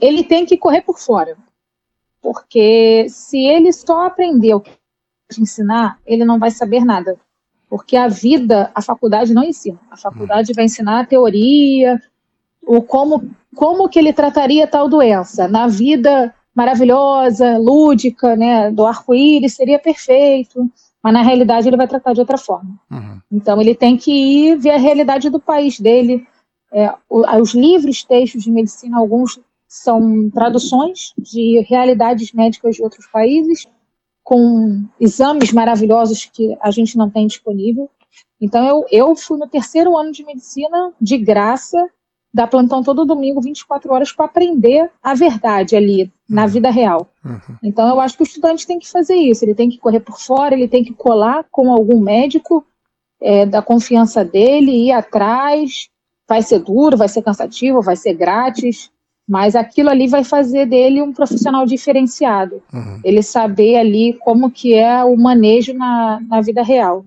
Ele 0.00 0.24
tem 0.24 0.44
que 0.44 0.58
correr 0.58 0.82
por 0.82 0.98
fora, 0.98 1.36
porque 2.20 3.06
se 3.08 3.38
ele 3.38 3.72
só 3.72 4.06
aprender 4.06 4.54
o 4.54 4.60
que 4.60 4.72
ensinar, 5.38 5.98
ele 6.04 6.24
não 6.24 6.38
vai 6.38 6.50
saber 6.50 6.84
nada 6.84 7.16
porque 7.74 7.96
a 7.96 8.06
vida, 8.06 8.70
a 8.72 8.80
faculdade 8.80 9.34
não 9.34 9.42
ensina. 9.42 9.80
A 9.90 9.96
faculdade 9.96 10.52
vai 10.52 10.66
ensinar 10.66 11.00
a 11.00 11.04
teoria, 11.04 12.00
o 12.62 12.80
como, 12.80 13.28
como 13.52 13.88
que 13.88 13.98
ele 13.98 14.12
trataria 14.12 14.64
tal 14.64 14.88
doença. 14.88 15.48
Na 15.48 15.66
vida 15.66 16.32
maravilhosa, 16.54 17.58
lúdica, 17.58 18.36
né, 18.36 18.70
do 18.70 18.86
arco-íris, 18.86 19.54
seria 19.54 19.78
perfeito, 19.78 20.70
mas 21.02 21.12
na 21.12 21.22
realidade 21.22 21.68
ele 21.68 21.76
vai 21.76 21.88
tratar 21.88 22.12
de 22.12 22.20
outra 22.20 22.38
forma. 22.38 22.78
Uhum. 22.90 23.20
Então 23.32 23.60
ele 23.60 23.74
tem 23.74 23.96
que 23.96 24.12
ir 24.12 24.56
ver 24.58 24.70
a 24.70 24.78
realidade 24.78 25.28
do 25.28 25.40
país 25.40 25.80
dele. 25.80 26.26
É, 26.72 26.92
os 27.10 27.54
livros, 27.54 28.04
textos 28.04 28.44
de 28.44 28.50
medicina, 28.50 28.98
alguns 28.98 29.38
são 29.68 30.30
traduções 30.30 31.12
de 31.18 31.60
realidades 31.68 32.32
médicas 32.32 32.76
de 32.76 32.82
outros 32.82 33.06
países, 33.06 33.66
com 34.22 34.84
exames 34.98 35.52
maravilhosos 35.52 36.24
que 36.24 36.56
a 36.62 36.70
gente 36.70 36.96
não 36.96 37.10
tem 37.10 37.26
disponível. 37.26 37.90
Então, 38.40 38.64
eu, 38.64 38.86
eu 38.90 39.16
fui 39.16 39.38
no 39.38 39.48
terceiro 39.48 39.96
ano 39.96 40.12
de 40.12 40.24
medicina, 40.24 40.92
de 41.00 41.18
graça, 41.18 41.78
da 42.34 42.48
plantão 42.48 42.82
todo 42.82 43.04
domingo, 43.04 43.40
24 43.40 43.92
horas, 43.92 44.10
para 44.10 44.24
aprender 44.24 44.90
a 45.00 45.14
verdade 45.14 45.76
ali, 45.76 46.10
na 46.28 46.42
uhum. 46.42 46.48
vida 46.48 46.68
real. 46.68 47.08
Uhum. 47.24 47.56
Então, 47.62 47.88
eu 47.88 48.00
acho 48.00 48.16
que 48.16 48.24
o 48.24 48.26
estudante 48.26 48.66
tem 48.66 48.80
que 48.80 48.90
fazer 48.90 49.14
isso, 49.14 49.44
ele 49.44 49.54
tem 49.54 49.70
que 49.70 49.78
correr 49.78 50.00
por 50.00 50.18
fora, 50.18 50.52
ele 50.52 50.66
tem 50.66 50.82
que 50.82 50.92
colar 50.92 51.46
com 51.48 51.70
algum 51.70 52.00
médico 52.00 52.66
é, 53.22 53.46
da 53.46 53.62
confiança 53.62 54.24
dele, 54.24 54.88
ir 54.88 54.90
atrás. 54.90 55.88
Vai 56.28 56.42
ser 56.42 56.58
duro, 56.58 56.96
vai 56.96 57.06
ser 57.06 57.22
cansativo, 57.22 57.80
vai 57.80 57.94
ser 57.94 58.14
grátis, 58.14 58.90
mas 59.28 59.54
aquilo 59.54 59.90
ali 59.90 60.08
vai 60.08 60.24
fazer 60.24 60.66
dele 60.66 61.00
um 61.00 61.12
profissional 61.12 61.64
diferenciado. 61.64 62.60
Uhum. 62.72 63.00
Ele 63.04 63.22
saber 63.22 63.76
ali 63.76 64.14
como 64.14 64.50
que 64.50 64.74
é 64.74 65.04
o 65.04 65.16
manejo 65.16 65.72
na, 65.72 66.18
na 66.28 66.40
vida 66.40 66.64
real. 66.64 67.04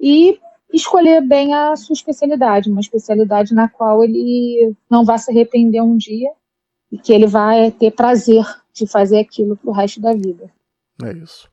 E 0.00 0.38
escolher 0.72 1.20
bem 1.20 1.54
a 1.54 1.74
sua 1.76 1.94
especialidade, 1.94 2.70
uma 2.70 2.80
especialidade 2.80 3.54
na 3.54 3.68
qual 3.68 4.04
ele 4.04 4.74
não 4.90 5.04
vai 5.04 5.18
se 5.18 5.30
arrepender 5.30 5.82
um 5.82 5.96
dia 5.96 6.30
e 6.90 6.98
que 6.98 7.12
ele 7.12 7.26
vai 7.26 7.70
ter 7.70 7.90
prazer 7.90 8.44
de 8.72 8.86
fazer 8.86 9.18
aquilo 9.18 9.56
pro 9.56 9.72
resto 9.72 10.00
da 10.00 10.12
vida. 10.12 10.50
É 11.02 11.12
isso. 11.12 11.48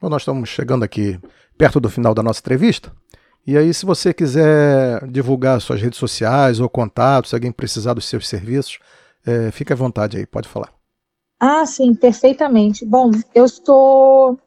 Bom, 0.00 0.08
nós 0.08 0.22
estamos 0.22 0.48
chegando 0.48 0.84
aqui 0.84 1.18
perto 1.56 1.80
do 1.80 1.88
final 1.88 2.14
da 2.14 2.22
nossa 2.22 2.40
entrevista. 2.40 2.92
E 3.46 3.58
aí, 3.58 3.72
se 3.74 3.84
você 3.84 4.14
quiser 4.14 5.06
divulgar 5.08 5.60
suas 5.60 5.80
redes 5.80 5.98
sociais 5.98 6.60
ou 6.60 6.68
contatos, 6.68 7.30
se 7.30 7.36
alguém 7.36 7.52
precisar 7.52 7.92
dos 7.92 8.06
seus 8.06 8.26
serviços, 8.26 8.78
é, 9.26 9.50
fique 9.50 9.72
à 9.72 9.76
vontade 9.76 10.16
aí, 10.16 10.26
pode 10.26 10.48
falar. 10.48 10.72
Ah, 11.38 11.66
sim, 11.66 11.94
perfeitamente. 11.94 12.86
Bom, 12.86 13.10
eu 13.34 13.46
sou 13.48 14.38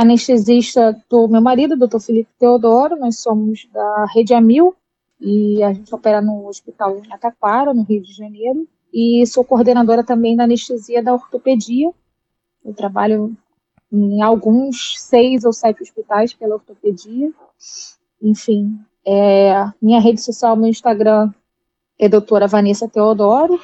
anestesista 0.00 0.96
do 1.08 1.28
meu 1.28 1.40
marido, 1.40 1.76
doutor 1.76 2.00
Felipe 2.00 2.30
Teodoro, 2.38 2.96
nós 2.96 3.20
somos 3.20 3.68
da 3.72 4.06
Rede 4.14 4.34
Amil 4.34 4.74
e 5.20 5.62
a 5.62 5.72
gente 5.72 5.94
opera 5.94 6.20
no 6.20 6.46
Hospital 6.46 7.02
Ataquara, 7.10 7.74
no 7.74 7.82
Rio 7.82 8.02
de 8.02 8.12
Janeiro, 8.12 8.66
e 8.92 9.26
sou 9.26 9.44
coordenadora 9.44 10.04
também 10.04 10.36
da 10.36 10.44
anestesia 10.44 11.02
da 11.02 11.12
ortopedia. 11.12 11.90
Eu 12.64 12.72
trabalho 12.74 13.36
em 13.92 14.22
alguns 14.22 14.94
seis 15.00 15.44
ou 15.44 15.52
sete 15.52 15.82
hospitais 15.82 16.32
pela 16.32 16.54
ortopedia 16.54 17.32
enfim, 18.22 18.78
é, 19.06 19.52
minha 19.80 20.00
rede 20.00 20.20
social, 20.20 20.56
meu 20.56 20.68
Instagram 20.68 21.32
é 21.98 22.08
doutora 22.08 22.46
Vanessa 22.46 22.88
Teodoro. 22.88 23.60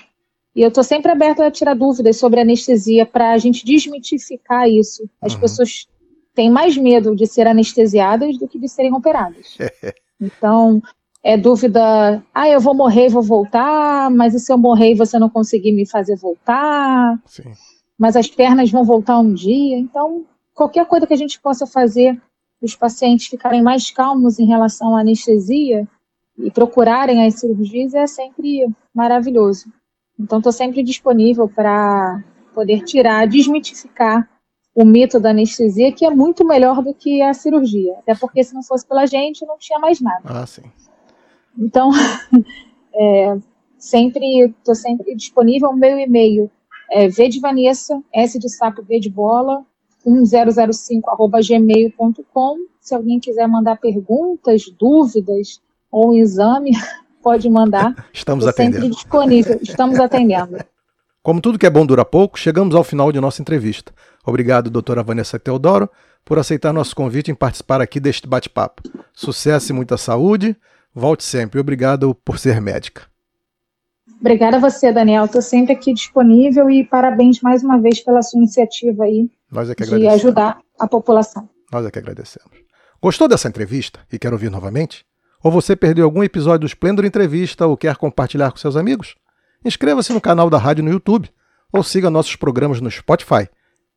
E 0.54 0.62
eu 0.62 0.68
estou 0.68 0.84
sempre 0.84 1.10
aberta 1.10 1.44
a 1.44 1.50
tirar 1.50 1.74
dúvidas 1.74 2.16
sobre 2.16 2.40
anestesia 2.40 3.04
para 3.04 3.32
a 3.32 3.38
gente 3.38 3.64
desmitificar 3.64 4.68
isso. 4.68 5.08
As 5.20 5.34
uhum. 5.34 5.40
pessoas 5.40 5.88
têm 6.34 6.50
mais 6.50 6.76
medo 6.76 7.14
de 7.14 7.26
ser 7.26 7.46
anestesiadas 7.46 8.36
do 8.38 8.48
que 8.48 8.58
de 8.58 8.68
serem 8.68 8.92
operadas. 8.92 9.56
então, 10.20 10.82
é 11.22 11.36
dúvida, 11.36 12.22
ah, 12.34 12.48
eu 12.48 12.60
vou 12.60 12.74
morrer 12.74 13.06
e 13.06 13.10
vou 13.10 13.22
voltar, 13.22 14.10
mas 14.10 14.34
e 14.34 14.40
se 14.40 14.52
eu 14.52 14.58
morrer 14.58 14.92
e 14.92 14.96
você 14.96 15.18
não 15.18 15.30
conseguir 15.30 15.72
me 15.72 15.88
fazer 15.88 16.16
voltar? 16.16 17.18
Sim. 17.24 17.52
Mas 17.98 18.16
as 18.16 18.28
pernas 18.28 18.70
vão 18.70 18.84
voltar 18.84 19.18
um 19.18 19.32
dia. 19.32 19.78
Então, 19.78 20.26
qualquer 20.52 20.84
coisa 20.86 21.06
que 21.06 21.14
a 21.14 21.16
gente 21.16 21.40
possa 21.40 21.66
fazer 21.66 22.20
os 22.60 22.74
pacientes 22.74 23.26
ficarem 23.26 23.62
mais 23.62 23.90
calmos 23.90 24.38
em 24.38 24.46
relação 24.46 24.96
à 24.96 25.00
anestesia 25.00 25.88
e 26.38 26.50
procurarem 26.50 27.24
as 27.24 27.40
cirurgias 27.40 27.94
é 27.94 28.06
sempre 28.06 28.66
maravilhoso. 28.92 29.72
Então, 30.18 30.38
estou 30.38 30.52
sempre 30.52 30.82
disponível 30.82 31.48
para 31.48 32.22
poder 32.54 32.82
tirar, 32.84 33.26
desmitificar 33.26 34.28
o 34.74 34.84
mito 34.84 35.20
da 35.20 35.30
anestesia, 35.30 35.92
que 35.92 36.04
é 36.04 36.10
muito 36.10 36.44
melhor 36.44 36.82
do 36.82 36.92
que 36.92 37.22
a 37.22 37.32
cirurgia. 37.32 37.94
Até 37.98 38.14
porque, 38.14 38.42
se 38.42 38.54
não 38.54 38.62
fosse 38.62 38.86
pela 38.86 39.06
gente, 39.06 39.46
não 39.46 39.56
tinha 39.56 39.78
mais 39.78 40.00
nada. 40.00 40.22
Ah, 40.24 40.46
sim. 40.46 40.62
Então, 41.56 41.90
é, 42.94 43.36
sempre 43.78 44.46
estou 44.46 44.74
sempre 44.74 45.14
disponível. 45.14 45.70
O 45.70 45.76
meu 45.76 45.98
e-mail 45.98 46.50
é 46.90 47.08
v 47.08 47.28
de 47.28 47.38
Vanessa, 47.40 48.02
S 48.12 48.38
de 48.38 48.48
sapo, 48.48 48.82
V 48.82 48.98
de 48.98 49.08
bola, 49.08 49.64
1005 50.04 51.08
arroba 51.10 51.40
gmail.com. 51.40 52.56
Se 52.80 52.94
alguém 52.94 53.20
quiser 53.20 53.46
mandar 53.46 53.76
perguntas, 53.76 54.64
dúvidas 54.78 55.60
ou 55.90 56.10
um 56.10 56.14
exame, 56.14 56.72
pode 57.22 57.48
mandar. 57.48 57.94
Estamos 58.12 58.46
atendendo. 58.46 58.82
Sempre 58.82 58.94
disponível. 58.94 59.58
Estamos 59.62 60.00
atendendo. 60.00 60.58
Como 61.22 61.40
tudo 61.40 61.58
que 61.58 61.64
é 61.64 61.70
bom 61.70 61.86
dura 61.86 62.04
pouco, 62.04 62.38
chegamos 62.38 62.74
ao 62.74 62.84
final 62.84 63.10
de 63.10 63.18
nossa 63.18 63.40
entrevista. 63.40 63.94
Obrigado, 64.24 64.70
doutora 64.70 65.02
Vanessa 65.02 65.38
Teodoro, 65.38 65.88
por 66.24 66.38
aceitar 66.38 66.72
nosso 66.72 66.96
convite 66.96 67.30
em 67.30 67.34
participar 67.34 67.80
aqui 67.80 68.00
deste 68.00 68.26
bate-papo. 68.26 68.82
Sucesso 69.12 69.72
e 69.72 69.74
muita 69.74 69.96
saúde. 69.96 70.56
Volte 70.94 71.24
sempre. 71.24 71.60
Obrigado 71.60 72.14
por 72.14 72.38
ser 72.38 72.60
médica. 72.60 73.02
Obrigada 74.20 74.56
a 74.56 74.60
você, 74.60 74.90
Daniel. 74.90 75.26
Estou 75.26 75.42
sempre 75.42 75.74
aqui 75.74 75.92
disponível 75.92 76.70
e 76.70 76.84
parabéns 76.84 77.40
mais 77.40 77.62
uma 77.62 77.78
vez 77.78 78.00
pela 78.00 78.22
sua 78.22 78.38
iniciativa 78.38 79.04
aí 79.04 79.30
é 79.52 79.98
de 79.98 80.08
ajudar 80.08 80.58
a 80.78 80.88
população. 80.88 81.48
Nós 81.70 81.86
é 81.86 81.90
que 81.90 81.98
agradecemos. 81.98 82.50
Gostou 83.02 83.28
dessa 83.28 83.48
entrevista 83.48 84.00
e 84.10 84.18
quer 84.18 84.32
ouvir 84.32 84.50
novamente? 84.50 85.04
Ou 85.42 85.50
você 85.50 85.76
perdeu 85.76 86.06
algum 86.06 86.24
episódio 86.24 86.60
do 86.60 86.66
Esplendor 86.66 87.04
Entrevista 87.04 87.66
ou 87.66 87.76
quer 87.76 87.96
compartilhar 87.96 88.50
com 88.50 88.56
seus 88.56 88.76
amigos? 88.76 89.14
Inscreva-se 89.64 90.12
no 90.12 90.20
canal 90.20 90.48
da 90.48 90.56
rádio 90.56 90.82
no 90.82 90.90
YouTube 90.90 91.28
ou 91.72 91.82
siga 91.82 92.08
nossos 92.08 92.34
programas 92.36 92.80
no 92.80 92.90
Spotify. 92.90 93.48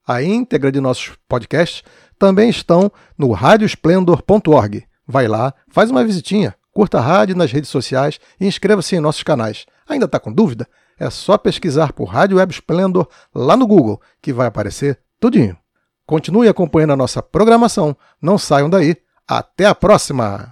A 0.08 0.24
íntegra 0.24 0.72
de 0.72 0.80
nossos 0.80 1.18
podcasts 1.28 1.84
também 2.18 2.50
estão 2.50 2.90
no 3.18 3.32
radiosplendor.org. 3.32 4.86
Vai 5.06 5.28
lá, 5.28 5.54
faz 5.70 5.92
uma 5.92 6.04
visitinha, 6.04 6.56
curta 6.72 6.98
a 6.98 7.02
rádio 7.02 7.36
nas 7.36 7.52
redes 7.52 7.70
sociais 7.70 8.20
e 8.40 8.48
inscreva-se 8.48 8.96
em 8.96 9.02
nossos 9.02 9.24
canais. 9.24 9.66
Ainda 9.88 10.06
está 10.06 10.20
com 10.20 10.32
dúvida? 10.32 10.68
É 11.00 11.10
só 11.10 11.38
pesquisar 11.38 11.94
por 11.94 12.06
Rádio 12.06 12.38
Web 12.38 12.54
Splendor 12.54 13.08
lá 13.34 13.56
no 13.56 13.68
Google, 13.68 14.02
que 14.22 14.34
vai 14.34 14.48
aparecer 14.48 15.00
tudinho. 15.20 15.58
Continue 16.06 16.48
acompanhando 16.48 16.94
a 16.94 16.98
nossa 16.98 17.22
programação. 17.22 17.96
Não 18.22 18.38
saiam 18.38 18.70
daí. 18.70 18.96
Até 19.28 19.66
a 19.66 19.76
próxima! 19.76 20.48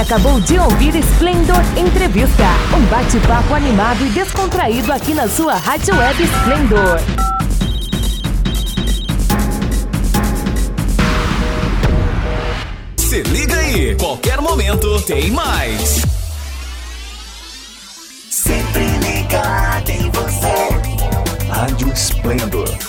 Acabou 0.00 0.40
de 0.40 0.56
ouvir 0.56 0.94
Splendor 0.94 1.60
Entrevista, 1.76 2.44
um 2.74 2.80
bate-papo 2.86 3.52
animado 3.52 4.06
e 4.06 4.08
descontraído 4.10 4.92
aqui 4.92 5.12
na 5.12 5.28
sua 5.28 5.56
Rádio 5.56 5.94
Web 5.96 6.22
Splendor. 6.22 7.00
Se 12.96 13.22
liga 13.22 13.56
aí, 13.56 13.96
qualquer 13.96 14.40
momento 14.40 15.02
tem 15.02 15.32
mais. 15.32 16.02
Sempre 18.30 18.86
ligado 18.86 19.90
em 19.90 20.10
você. 20.10 21.48
Rádio 21.50 21.92
Splendor. 21.92 22.87